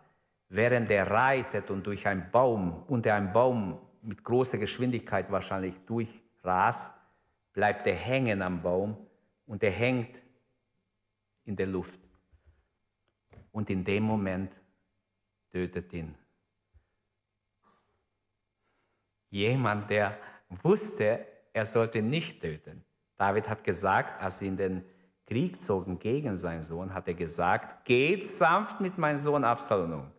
[0.54, 6.93] Während er reitet und durch einen Baum, unter einem Baum mit großer Geschwindigkeit wahrscheinlich durchrast,
[7.54, 8.97] bleibt er hängen am Baum
[9.45, 10.22] und er hängt
[11.45, 11.99] in der Luft.
[13.54, 14.52] Und in dem Moment
[15.52, 16.16] tötet ihn
[19.30, 20.18] jemand, der
[20.49, 22.84] wusste, er sollte nicht töten.
[23.18, 24.84] David hat gesagt, als sie in den
[25.26, 30.12] Krieg zogen gegen seinen Sohn, hat er gesagt, geht sanft mit meinem Sohn Absalom um.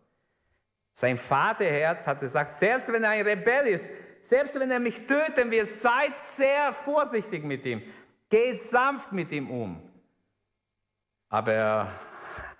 [0.93, 3.89] Sein Vaterherz hat gesagt, selbst wenn er ein Rebell ist,
[4.21, 7.81] selbst wenn er mich töten will, seid sehr vorsichtig mit ihm.
[8.29, 9.81] Geht sanft mit ihm um.
[11.29, 11.91] Aber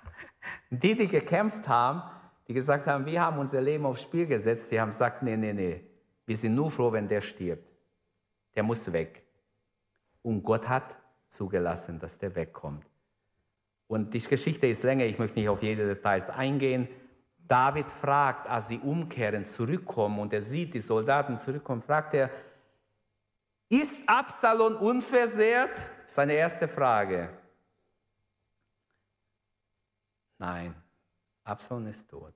[0.69, 2.03] die, die gekämpft haben,
[2.47, 5.53] die gesagt haben, wir haben unser Leben aufs Spiel gesetzt, die haben gesagt, nee, nee,
[5.53, 5.83] nee,
[6.25, 7.67] wir sind nur froh, wenn der stirbt.
[8.55, 9.23] Der muss weg.
[10.21, 10.95] Und Gott hat
[11.29, 12.85] zugelassen, dass der wegkommt.
[13.87, 16.87] Und die Geschichte ist länger, ich möchte nicht auf jede Details eingehen.
[17.47, 22.29] David fragt, als sie umkehren, zurückkommen und er sieht die Soldaten zurückkommen, fragt er,
[23.69, 25.79] ist Absalom unversehrt?
[26.05, 27.29] Seine erste Frage.
[30.37, 30.75] Nein,
[31.43, 32.33] Absalom ist tot.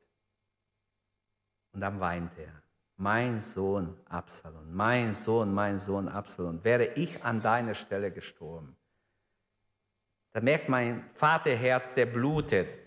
[1.73, 2.61] Und dann weint er.
[2.95, 8.75] Mein Sohn Absalom, mein Sohn, mein Sohn Absalom, wäre ich an deiner Stelle gestorben.
[10.31, 12.86] Da merkt mein Vaterherz, der blutet.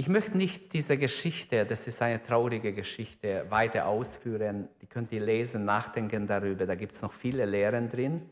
[0.00, 4.68] Ich möchte nicht diese Geschichte, das ist eine traurige Geschichte, weiter ausführen.
[4.80, 6.66] Die könnt ihr lesen, nachdenken darüber.
[6.66, 8.30] Da gibt es noch viele Lehren drin.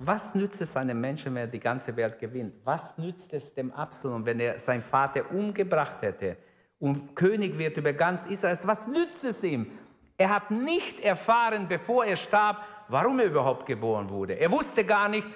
[0.00, 2.54] Was nützt es einem Menschen, wenn er die ganze Welt gewinnt?
[2.64, 6.36] Was nützt es dem Absalom, wenn er seinen Vater umgebracht hätte
[6.80, 8.58] und König wird über ganz Israel?
[8.64, 9.70] Was nützt es ihm?
[10.18, 14.32] Er hat nicht erfahren, bevor er starb, warum er überhaupt geboren wurde.
[14.32, 15.28] Er wusste gar nicht,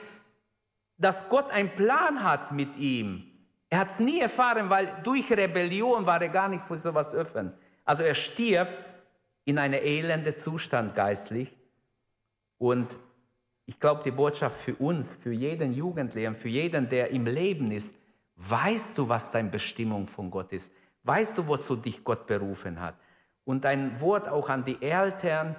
[0.97, 3.28] dass Gott einen Plan hat mit ihm.
[3.71, 7.53] Er hat es nie erfahren, weil durch Rebellion war er gar nicht für sowas offen.
[7.85, 8.73] Also er stirbt
[9.45, 11.55] in einem elenden Zustand geistlich.
[12.59, 12.99] Und
[13.67, 17.95] ich glaube, die Botschaft für uns, für jeden Jugendlichen, für jeden, der im Leben ist,
[18.37, 20.73] weißt du, was deine Bestimmung von Gott ist?
[21.03, 22.95] Weißt du, wozu dich Gott berufen hat?
[23.45, 25.57] Und ein Wort auch an die Eltern.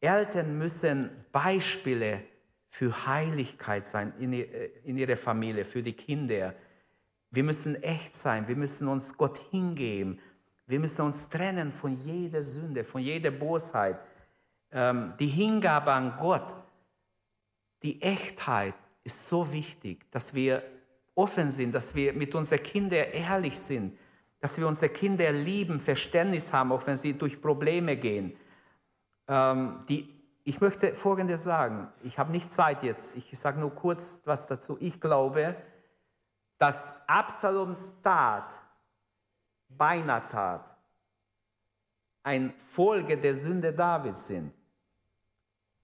[0.00, 2.22] Eltern müssen Beispiele
[2.68, 6.54] für Heiligkeit sein in, in ihrer Familie, für die Kinder.
[7.32, 10.20] Wir müssen echt sein, wir müssen uns Gott hingeben,
[10.66, 13.98] wir müssen uns trennen von jeder Sünde, von jeder Bosheit.
[14.70, 16.54] Ähm, die Hingabe an Gott,
[17.82, 20.62] die Echtheit ist so wichtig, dass wir
[21.14, 23.98] offen sind, dass wir mit unseren Kindern ehrlich sind,
[24.40, 28.36] dass wir unsere Kinder lieben, Verständnis haben, auch wenn sie durch Probleme gehen.
[29.26, 31.88] Ähm, die ich möchte Folgendes sagen.
[32.02, 33.16] Ich habe nicht Zeit jetzt.
[33.16, 34.76] Ich sage nur kurz was dazu.
[34.80, 35.54] Ich glaube,
[36.62, 38.56] dass Absaloms Tat,
[39.68, 40.64] beinahe Tat,
[42.22, 44.52] ein Folge der Sünde Davids sind.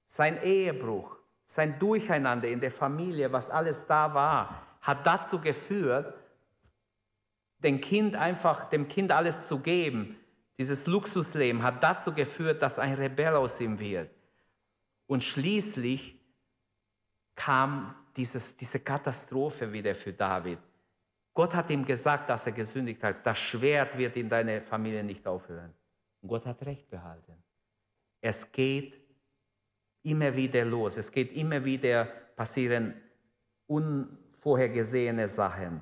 [0.06, 6.14] Sein Ehebruch, sein Durcheinander in der Familie, was alles da war, hat dazu geführt,
[7.58, 10.16] dem Kind einfach, dem Kind alles zu geben.
[10.58, 14.12] Dieses Luxusleben hat dazu geführt, dass ein Rebell aus ihm wird.
[15.08, 16.20] Und schließlich
[17.34, 20.60] kam dieses, diese Katastrophe wieder für David.
[21.38, 25.24] Gott hat ihm gesagt, dass er gesündigt hat, das Schwert wird in deiner Familie nicht
[25.24, 25.72] aufhören.
[26.20, 27.32] Und Gott hat recht behalten.
[28.20, 28.92] Es geht
[30.02, 30.96] immer wieder los.
[30.96, 32.92] Es geht immer wieder passieren
[33.68, 35.80] unvorhergesehene Sachen.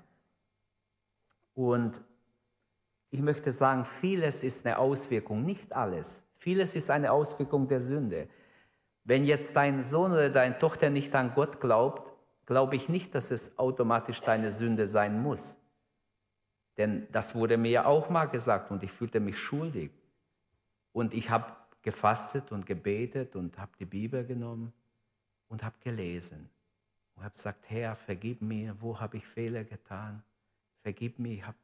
[1.55, 2.03] Und
[3.09, 6.23] ich möchte sagen, vieles ist eine Auswirkung, nicht alles.
[6.37, 8.29] Vieles ist eine Auswirkung der Sünde.
[9.05, 12.06] Wenn jetzt dein Sohn oder deine Tochter nicht an Gott glaubt,
[12.47, 15.57] glaube ich nicht, dass es automatisch deine Sünde sein muss.
[16.77, 19.91] Denn das wurde mir ja auch mal gesagt und ich fühlte mich schuldig.
[20.93, 24.73] Und ich habe gefastet und gebetet und habe die Bibel genommen
[25.49, 26.49] und habe gelesen.
[27.15, 30.23] Und habe gesagt, Herr, vergib mir, wo habe ich Fehler getan?
[30.83, 31.33] Vergib mir.
[31.33, 31.57] Ich, hab,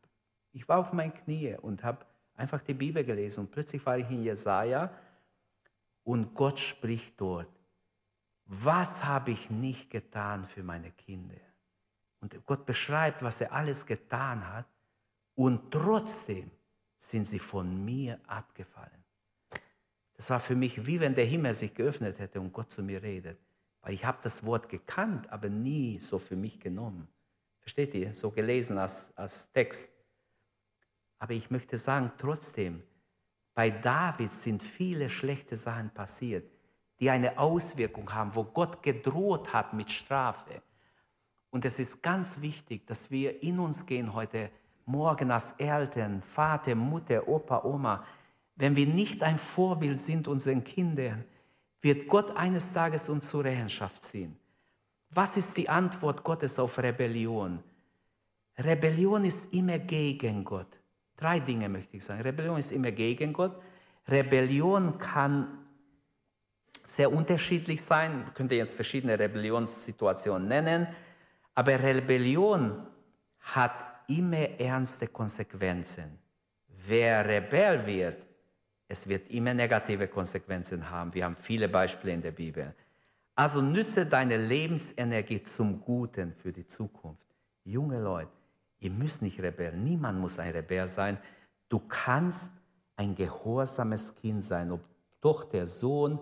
[0.52, 2.06] ich war auf meinen Knie und habe
[2.36, 3.40] einfach die Bibel gelesen.
[3.40, 4.90] Und plötzlich war ich in Jesaja
[6.04, 7.48] und Gott spricht dort,
[8.54, 11.40] was habe ich nicht getan für meine Kinder?
[12.20, 14.66] Und Gott beschreibt, was er alles getan hat.
[15.34, 16.50] Und trotzdem
[16.98, 19.02] sind sie von mir abgefallen.
[20.14, 23.02] Das war für mich wie wenn der Himmel sich geöffnet hätte und Gott zu mir
[23.02, 23.38] redet.
[23.80, 27.08] Weil ich habe das Wort gekannt, aber nie so für mich genommen.
[27.58, 28.12] Versteht ihr?
[28.12, 29.90] So gelesen als, als Text.
[31.18, 32.82] Aber ich möchte sagen, trotzdem,
[33.54, 36.51] bei David sind viele schlechte Sachen passiert,
[37.02, 40.62] die eine Auswirkung haben, wo Gott gedroht hat mit Strafe.
[41.50, 44.50] Und es ist ganz wichtig, dass wir in uns gehen heute
[44.86, 48.04] Morgen als Eltern, Vater, Mutter, Opa, Oma.
[48.54, 51.24] Wenn wir nicht ein Vorbild sind unseren Kindern,
[51.80, 54.36] wird Gott eines Tages uns zur Rechenschaft ziehen.
[55.10, 57.64] Was ist die Antwort Gottes auf Rebellion?
[58.56, 60.78] Rebellion ist immer gegen Gott.
[61.16, 62.22] Drei Dinge möchte ich sagen.
[62.22, 63.60] Rebellion ist immer gegen Gott.
[64.06, 65.61] Rebellion kann
[66.84, 68.24] sehr unterschiedlich sein.
[68.24, 70.88] Man könnte jetzt verschiedene Rebellionssituationen nennen.
[71.54, 72.86] Aber Rebellion
[73.40, 76.18] hat immer ernste Konsequenzen.
[76.86, 78.26] Wer Rebell wird,
[78.88, 81.14] es wird immer negative Konsequenzen haben.
[81.14, 82.74] Wir haben viele Beispiele in der Bibel.
[83.34, 87.22] Also nütze deine Lebensenergie zum Guten für die Zukunft.
[87.64, 88.30] Junge Leute,
[88.82, 91.16] Ihr müsst nicht Rebell, niemand muss ein Rebell sein.
[91.68, 92.50] Du kannst
[92.96, 94.80] ein gehorsames Kind sein, ob
[95.20, 96.18] Tochter, Sohn,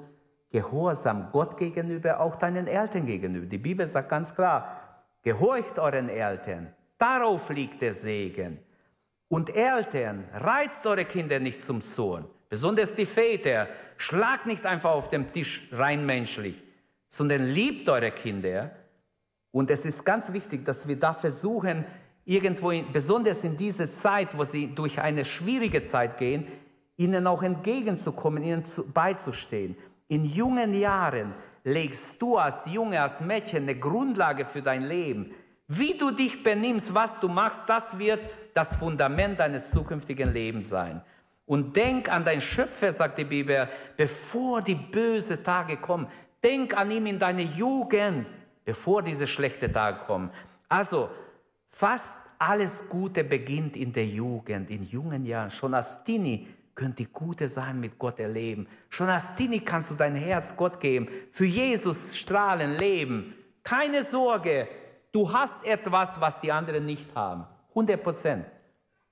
[0.51, 3.47] Gehorsam Gott gegenüber, auch deinen Eltern gegenüber.
[3.47, 4.81] Die Bibel sagt ganz klar,
[5.23, 8.59] gehorcht euren Eltern, darauf liegt der Segen.
[9.29, 15.09] Und Eltern, reizt eure Kinder nicht zum Zorn, besonders die Väter, schlagt nicht einfach auf
[15.09, 16.61] dem Tisch rein menschlich,
[17.09, 18.73] sondern liebt eure Kinder.
[19.53, 21.85] Und es ist ganz wichtig, dass wir da versuchen,
[22.25, 26.47] irgendwo, in, besonders in dieser Zeit, wo sie durch eine schwierige Zeit gehen,
[26.97, 29.77] ihnen auch entgegenzukommen, ihnen zu, beizustehen.
[30.11, 35.33] In jungen Jahren legst du als Junge, als Mädchen eine Grundlage für dein Leben.
[35.69, 38.19] Wie du dich benimmst, was du machst, das wird
[38.53, 41.01] das Fundament deines zukünftigen Lebens sein.
[41.47, 46.09] Und denk an deinen Schöpfer, sagt die Bibel, bevor die bösen Tage kommen.
[46.43, 48.33] Denk an ihn in deiner Jugend,
[48.65, 50.31] bevor diese schlechten Tage kommen.
[50.69, 51.09] Also,
[51.71, 55.53] fast alles Gute beginnt in der Jugend, in jungen Jahren.
[55.53, 56.49] Schon als Teenie
[56.81, 58.67] könnt die Gute sein mit Gott erleben.
[58.89, 63.35] Schon als Teenie kannst du dein Herz Gott geben, für Jesus strahlen, leben.
[63.63, 64.67] Keine Sorge,
[65.13, 67.45] du hast etwas, was die anderen nicht haben.
[67.69, 68.47] 100 Prozent.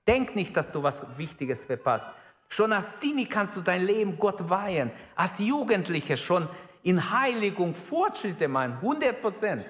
[0.07, 2.09] Denk nicht, dass du was Wichtiges verpasst.
[2.47, 4.89] Schon als Teenie kannst du dein Leben Gott weihen.
[5.15, 6.49] Als Jugendliche schon
[6.81, 8.77] in Heiligung Fortschritte machen.
[8.81, 9.63] 100 Prozent.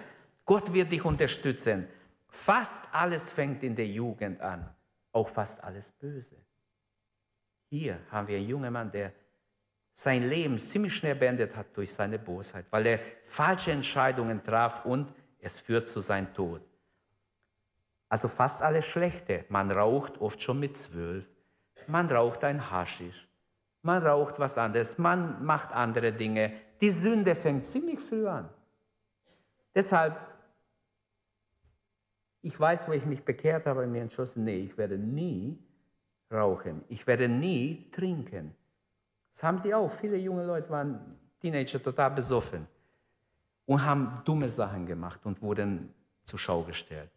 [0.45, 1.85] Gott wird dich unterstützen.
[2.29, 4.69] Fast alles fängt in der Jugend an,
[5.11, 6.37] auch fast alles Böse.
[7.69, 9.13] Hier haben wir einen jungen Mann, der
[9.93, 15.13] sein Leben ziemlich schnell beendet hat durch seine Bosheit, weil er falsche Entscheidungen traf und
[15.39, 16.61] es führt zu seinem Tod.
[18.07, 19.45] Also fast alles Schlechte.
[19.49, 21.29] Man raucht oft schon mit zwölf.
[21.87, 23.27] Man raucht ein Haschisch.
[23.81, 24.97] Man raucht was anderes.
[24.97, 26.53] Man macht andere Dinge.
[26.81, 28.49] Die Sünde fängt ziemlich früh an.
[29.75, 30.17] Deshalb
[32.41, 35.59] ich weiß, wo ich mich bekehrt habe mir entschlossen, nee, ich werde nie
[36.31, 36.83] rauchen.
[36.87, 38.55] Ich werde nie trinken.
[39.31, 39.91] Das haben sie auch.
[39.91, 42.67] Viele junge Leute waren Teenager total besoffen
[43.65, 45.93] und haben dumme Sachen gemacht und wurden
[46.25, 47.09] zur Schau gestellt.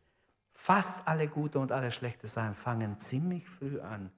[0.52, 4.10] Fast alle gute und alle schlechte Sachen fangen ziemlich früh an.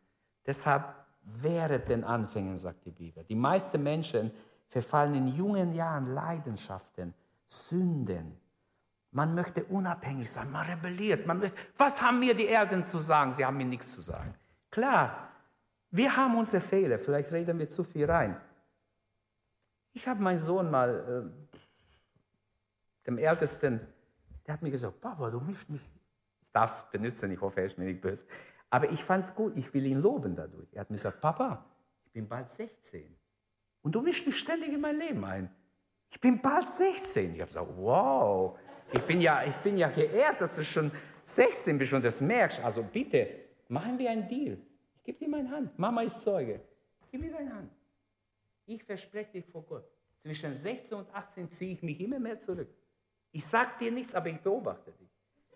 [0.44, 3.24] Deshalb während den Anfängen, sagt die Bibel.
[3.24, 4.30] Die meisten Menschen
[4.68, 7.14] verfallen in jungen Jahren Leidenschaften,
[7.46, 8.38] Sünden,
[9.14, 11.24] man möchte unabhängig sein, man rebelliert.
[11.24, 13.30] Man möchte, was haben mir die Eltern zu sagen?
[13.30, 14.34] Sie haben mir nichts zu sagen.
[14.74, 15.30] Klar,
[15.92, 18.36] wir haben unsere Fehler, vielleicht reden wir zu viel rein.
[19.92, 21.56] Ich habe meinen Sohn mal, äh,
[23.06, 23.86] dem Ältesten,
[24.44, 25.80] der hat mir gesagt, Papa, du mischst mich.
[25.80, 28.26] Ich darf es benutzen, ich hoffe, er ist mir nicht böse.
[28.68, 30.66] Aber ich fand es gut, ich will ihn loben dadurch.
[30.72, 31.64] Er hat mir gesagt, Papa,
[32.06, 33.16] ich bin bald 16
[33.82, 35.54] und du mischst mich ständig in mein Leben ein.
[36.10, 37.32] Ich bin bald 16.
[37.32, 38.58] Ich habe gesagt, wow,
[38.90, 40.90] ich bin, ja, ich bin ja geehrt, dass du schon
[41.26, 42.58] 16 bist und das merkst.
[42.58, 43.43] Also bitte,
[43.74, 44.56] machen wir einen Deal.
[44.96, 45.78] Ich gebe dir meine Hand.
[45.78, 46.60] Mama ist Zeuge.
[47.10, 47.70] Gib mir deine Hand.
[48.66, 49.84] Ich verspreche dich vor Gott.
[50.22, 52.70] Zwischen 16 und 18 ziehe ich mich immer mehr zurück.
[53.32, 55.10] Ich sage dir nichts, aber ich beobachte dich.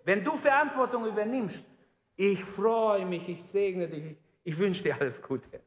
[0.04, 1.64] Wenn du Verantwortung übernimmst,
[2.16, 5.60] ich freue mich, ich segne dich, ich, wünsche dir alles Gute.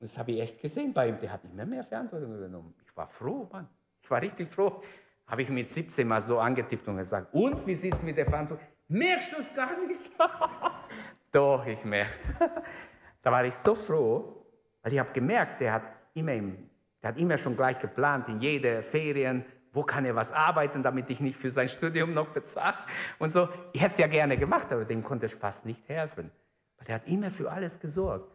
[0.00, 1.18] Das habe ich echt gesehen bei ihm.
[1.18, 2.74] Der hat immer mehr Verantwortung übernommen.
[2.84, 3.68] Ich war froh, Mann.
[4.02, 4.82] Ich war richtig froh
[5.26, 8.26] habe ich mit 17 mal so angetippt und gesagt, und wie sieht es mit der
[8.26, 8.66] Verantwortung?
[8.88, 10.00] Merkst du es gar nicht?
[11.36, 12.28] Doch, ich merke es.
[13.22, 14.42] da war ich so froh,
[14.80, 15.82] weil ich habe gemerkt, der hat,
[16.14, 16.70] immer im,
[17.02, 21.10] der hat immer schon gleich geplant, in jede Ferien, wo kann er was arbeiten, damit
[21.10, 22.78] ich nicht für sein Studium noch bezahle.
[23.18, 26.30] Und so, ich hätte es ja gerne gemacht, aber dem konnte ich fast nicht helfen.
[26.78, 28.34] Weil er hat immer für alles gesorgt.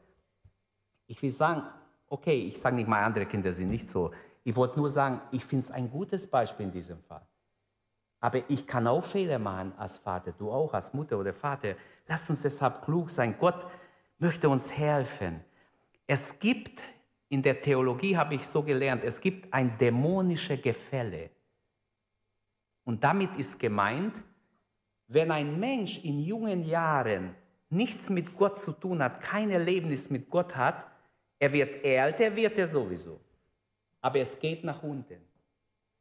[1.07, 1.63] Ich will sagen,
[2.07, 4.11] okay, ich sage nicht mal, andere Kinder sind nicht so.
[4.43, 7.25] Ich wollte nur sagen, ich finde es ein gutes Beispiel in diesem Fall.
[8.19, 11.73] Aber ich kann auch Fehler machen als Vater, du auch als Mutter oder Vater.
[12.07, 13.35] Lass uns deshalb klug sein.
[13.37, 13.65] Gott
[14.17, 15.43] möchte uns helfen.
[16.07, 16.81] Es gibt,
[17.29, 21.29] in der Theologie habe ich so gelernt, es gibt ein dämonisches Gefälle.
[22.83, 24.15] Und damit ist gemeint,
[25.07, 27.35] wenn ein Mensch in jungen Jahren
[27.69, 30.85] nichts mit Gott zu tun hat, kein Erlebnis mit Gott hat,
[31.39, 33.19] er wird älter, wird er sowieso
[34.01, 35.21] aber es geht nach unten.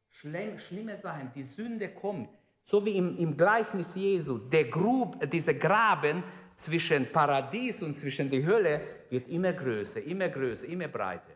[0.09, 2.31] Schlimme Sachen, die Sünde kommt,
[2.71, 6.23] so wie im, im Gleichnis Jesu, der Grub, dieser Graben
[6.55, 11.35] zwischen Paradies und zwischen der Hölle wird immer größer, immer größer, immer breiter.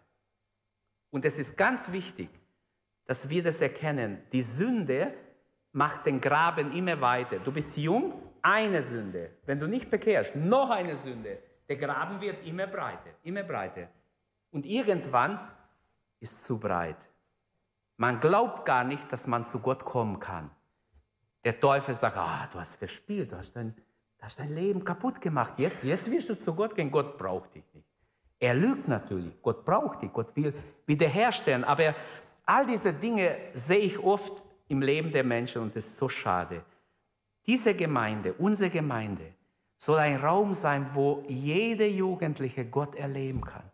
[1.11, 2.29] Und es ist ganz wichtig,
[3.05, 4.23] dass wir das erkennen.
[4.31, 5.13] Die Sünde
[5.73, 7.41] macht den Graben immer weiter.
[7.41, 9.31] Du bist jung, eine Sünde.
[9.45, 11.39] Wenn du nicht bekehrst, noch eine Sünde.
[11.69, 13.89] Der Graben wird immer breiter, immer breiter.
[14.53, 15.41] Und irgendwann
[16.21, 17.09] ist zu breit.
[17.97, 20.53] Man glaubt gar nicht, dass man zu Gott kommen kann.
[21.45, 23.75] Der Teufel sagt, ah, du hast verspielt, du hast dein,
[24.21, 25.55] hast dein Leben kaputt gemacht.
[25.59, 26.91] Jetzt, jetzt wirst du zu Gott gehen.
[26.91, 27.87] Gott braucht dich nicht.
[28.41, 29.41] Er lügt natürlich.
[29.43, 30.13] Gott braucht dich.
[30.13, 30.55] Gott will
[30.87, 31.65] wiederherstellen.
[31.65, 31.95] Aber
[32.47, 36.63] All diese Dinge sehe ich oft im Leben der Menschen und das ist so schade.
[37.47, 39.33] Diese Gemeinde, unsere Gemeinde,
[39.79, 43.65] soll ein Raum sein, wo jede Jugendliche Gott erleben kann.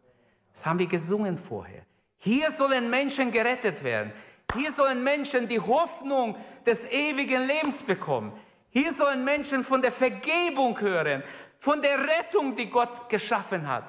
[0.53, 1.83] Das haben wir gesungen vorher.
[2.18, 4.12] Hier sollen Menschen gerettet werden.
[4.55, 6.37] Hier sollen Menschen die Hoffnung
[6.67, 8.33] des ewigen Lebens bekommen.
[8.71, 11.23] Hier sollen Menschen von der Vergebung hören,
[11.59, 13.85] von der Rettung, die Gott geschaffen hat,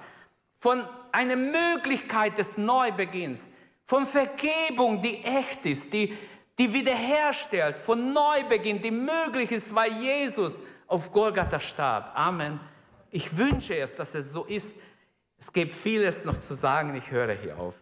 [0.60, 3.50] von einer Möglichkeit des Neubeginns,
[3.86, 6.18] von Vergebung, die echt ist, die,
[6.58, 12.12] die wiederherstellt, von Neubeginn, die möglich ist, weil Jesus auf Golgatha starb.
[12.16, 12.60] Amen.
[13.12, 14.72] Ich wünsche es, dass es so ist.
[15.40, 17.76] Es gibt vieles noch zu sagen, ich höre hier auf.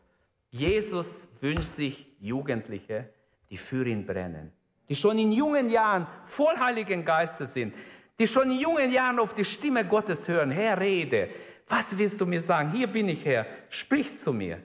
[0.49, 3.09] Jesus wünscht sich Jugendliche,
[3.49, 4.51] die für ihn brennen,
[4.87, 7.73] die schon in jungen Jahren voll Heiligen Geistes sind,
[8.19, 10.51] die schon in jungen Jahren auf die Stimme Gottes hören.
[10.51, 11.29] Herr, rede.
[11.67, 12.71] Was willst du mir sagen?
[12.71, 13.45] Hier bin ich, Herr.
[13.69, 14.61] Sprich zu mir.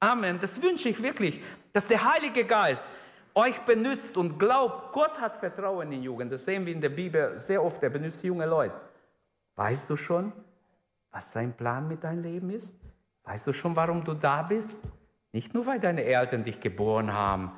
[0.00, 0.38] Amen.
[0.40, 1.40] Das wünsche ich wirklich,
[1.72, 2.88] dass der Heilige Geist
[3.34, 6.32] euch benützt und glaubt, Gott hat Vertrauen in Jugend.
[6.32, 7.82] Das sehen wir in der Bibel sehr oft.
[7.82, 8.74] Er benutzt junge Leute.
[9.54, 10.32] Weißt du schon,
[11.10, 12.74] was sein Plan mit deinem Leben ist?
[13.24, 14.78] Weißt du schon, warum du da bist?
[15.36, 17.52] Nicht nur, weil deine Eltern dich geboren haben.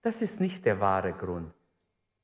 [0.00, 1.52] Das ist nicht der wahre Grund.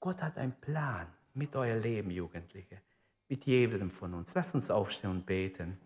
[0.01, 2.81] Gott hat einen Plan mit euer Leben, Jugendliche.
[3.29, 4.35] Mit jedem von uns.
[4.35, 5.79] Lasst uns aufstehen und beten.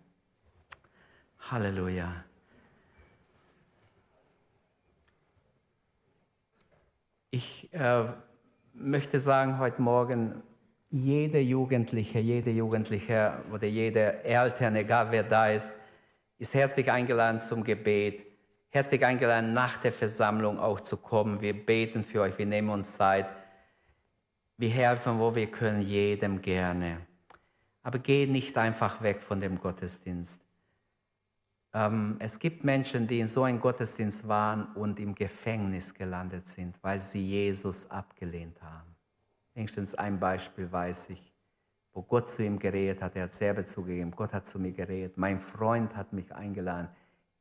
[1.51, 2.23] Halleluja.
[7.33, 8.05] Ich äh,
[8.73, 10.45] möchte sagen heute Morgen,
[10.91, 15.73] jede Jugendliche, jede Jugendliche oder jede Eltern, egal wer da ist,
[16.39, 18.32] ist herzlich eingeladen zum Gebet.
[18.75, 21.43] Herzlich eingeladen, nach der Versammlung auch zu kommen.
[21.43, 23.27] Wir beten für euch, wir nehmen uns Zeit.
[24.57, 27.07] Wir helfen, wo wir können, jedem gerne.
[27.83, 30.41] Aber geht nicht einfach weg von dem Gottesdienst.
[31.75, 36.75] Ähm, es gibt Menschen, die in so einem Gottesdienst waren und im Gefängnis gelandet sind,
[36.81, 38.97] weil sie Jesus abgelehnt haben.
[39.53, 41.31] Wenigstens ein Beispiel weiß ich,
[41.93, 43.17] wo Gott zu ihm geredet hat.
[43.17, 45.19] Er hat selber zugegeben, Gott hat zu mir geredet.
[45.19, 46.89] Mein Freund hat mich eingeladen.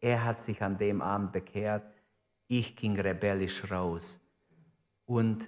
[0.02, 1.84] Er hat sich an dem Abend bekehrt.
[2.48, 4.20] Ich ging rebellisch raus
[5.06, 5.48] und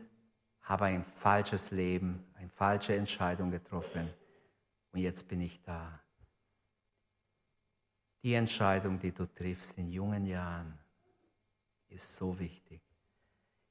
[0.62, 4.10] habe ein falsches Leben, eine falsche Entscheidung getroffen.
[4.94, 6.00] Und jetzt bin ich da
[8.24, 10.74] die Entscheidung, die du triffst in jungen Jahren,
[11.90, 12.82] ist so wichtig.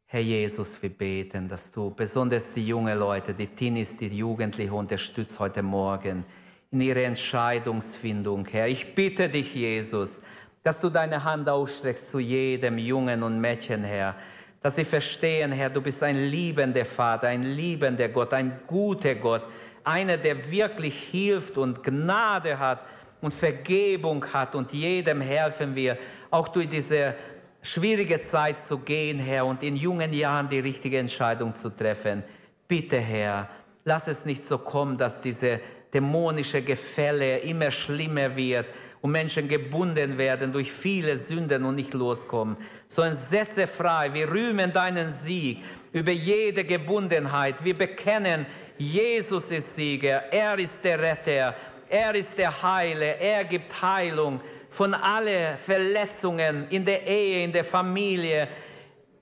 [0.05, 5.41] Herr Jesus, wir beten, dass du besonders die jungen Leute, die Teenies, die Jugendlichen unterstützt
[5.41, 6.24] heute Morgen
[6.70, 8.47] in ihrer Entscheidungsfindung.
[8.47, 10.20] Herr, ich bitte dich, Jesus,
[10.62, 14.14] dass du deine Hand ausstreckst zu jedem Jungen und Mädchen, Herr,
[14.62, 19.42] dass sie verstehen, Herr, du bist ein liebender Vater, ein liebender Gott, ein guter Gott,
[19.82, 22.80] einer, der wirklich hilft und Gnade hat
[23.20, 25.98] und Vergebung hat und jedem helfen wir,
[26.30, 27.14] auch durch diese
[27.60, 32.22] schwierige Zeit zu gehen, Herr, und in jungen Jahren die richtige Entscheidung zu treffen.
[32.68, 33.48] Bitte, Herr,
[33.84, 35.60] lass es nicht so kommen, dass diese
[35.92, 38.66] dämonische Gefälle immer schlimmer wird
[39.03, 42.57] und Menschen gebunden werden durch viele Sünden und nicht loskommen,
[42.88, 44.14] sondern setze frei.
[44.14, 45.59] Wir rühmen deinen Sieg
[45.92, 47.62] über jede Gebundenheit.
[47.62, 48.46] Wir bekennen,
[48.78, 51.55] Jesus ist Sieger, er ist der Retter
[51.93, 54.40] er ist der Heile, er gibt Heilung
[54.70, 58.48] von allen Verletzungen in der Ehe, in der Familie,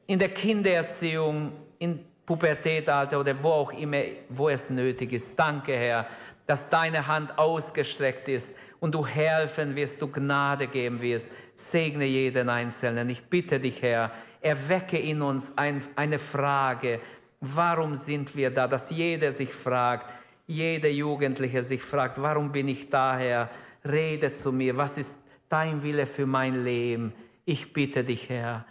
[0.07, 1.51] in der Kindererziehung,
[1.81, 5.37] in Pubertätalter oder wo auch immer, wo es nötig ist.
[5.37, 6.07] Danke, Herr,
[6.47, 11.31] dass deine Hand ausgestreckt ist und du helfen wirst, du Gnade geben wirst.
[11.55, 13.09] Segne jeden Einzelnen.
[13.11, 17.01] Ich bitte dich, Herr, erwecke in uns ein, eine Frage.
[17.41, 18.67] Warum sind wir da?
[18.67, 20.13] Dass jeder sich fragt,
[20.47, 23.51] jeder Jugendliche sich fragt, warum bin ich daher?
[23.85, 25.15] Rede zu mir, was ist
[25.49, 27.13] dein Wille für mein Leben?
[27.45, 28.67] Ich bitte dich, Herr,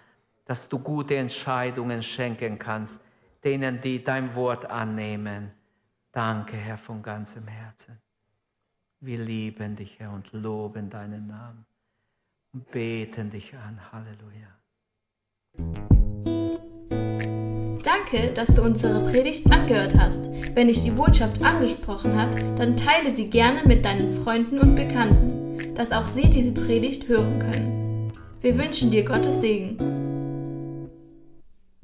[0.45, 3.01] dass du gute Entscheidungen schenken kannst,
[3.43, 5.51] denen, die dein Wort annehmen.
[6.11, 7.99] Danke, Herr, von ganzem Herzen.
[9.01, 11.65] Wir lieben dich, Herr, und loben deinen Namen
[12.53, 13.79] und beten dich an.
[13.93, 14.49] Halleluja.
[17.81, 20.29] Danke, dass du unsere Predigt angehört hast.
[20.53, 25.75] Wenn dich die Botschaft angesprochen hat, dann teile sie gerne mit deinen Freunden und Bekannten,
[25.75, 28.11] dass auch sie diese Predigt hören können.
[28.41, 30.08] Wir wünschen dir Gottes Segen.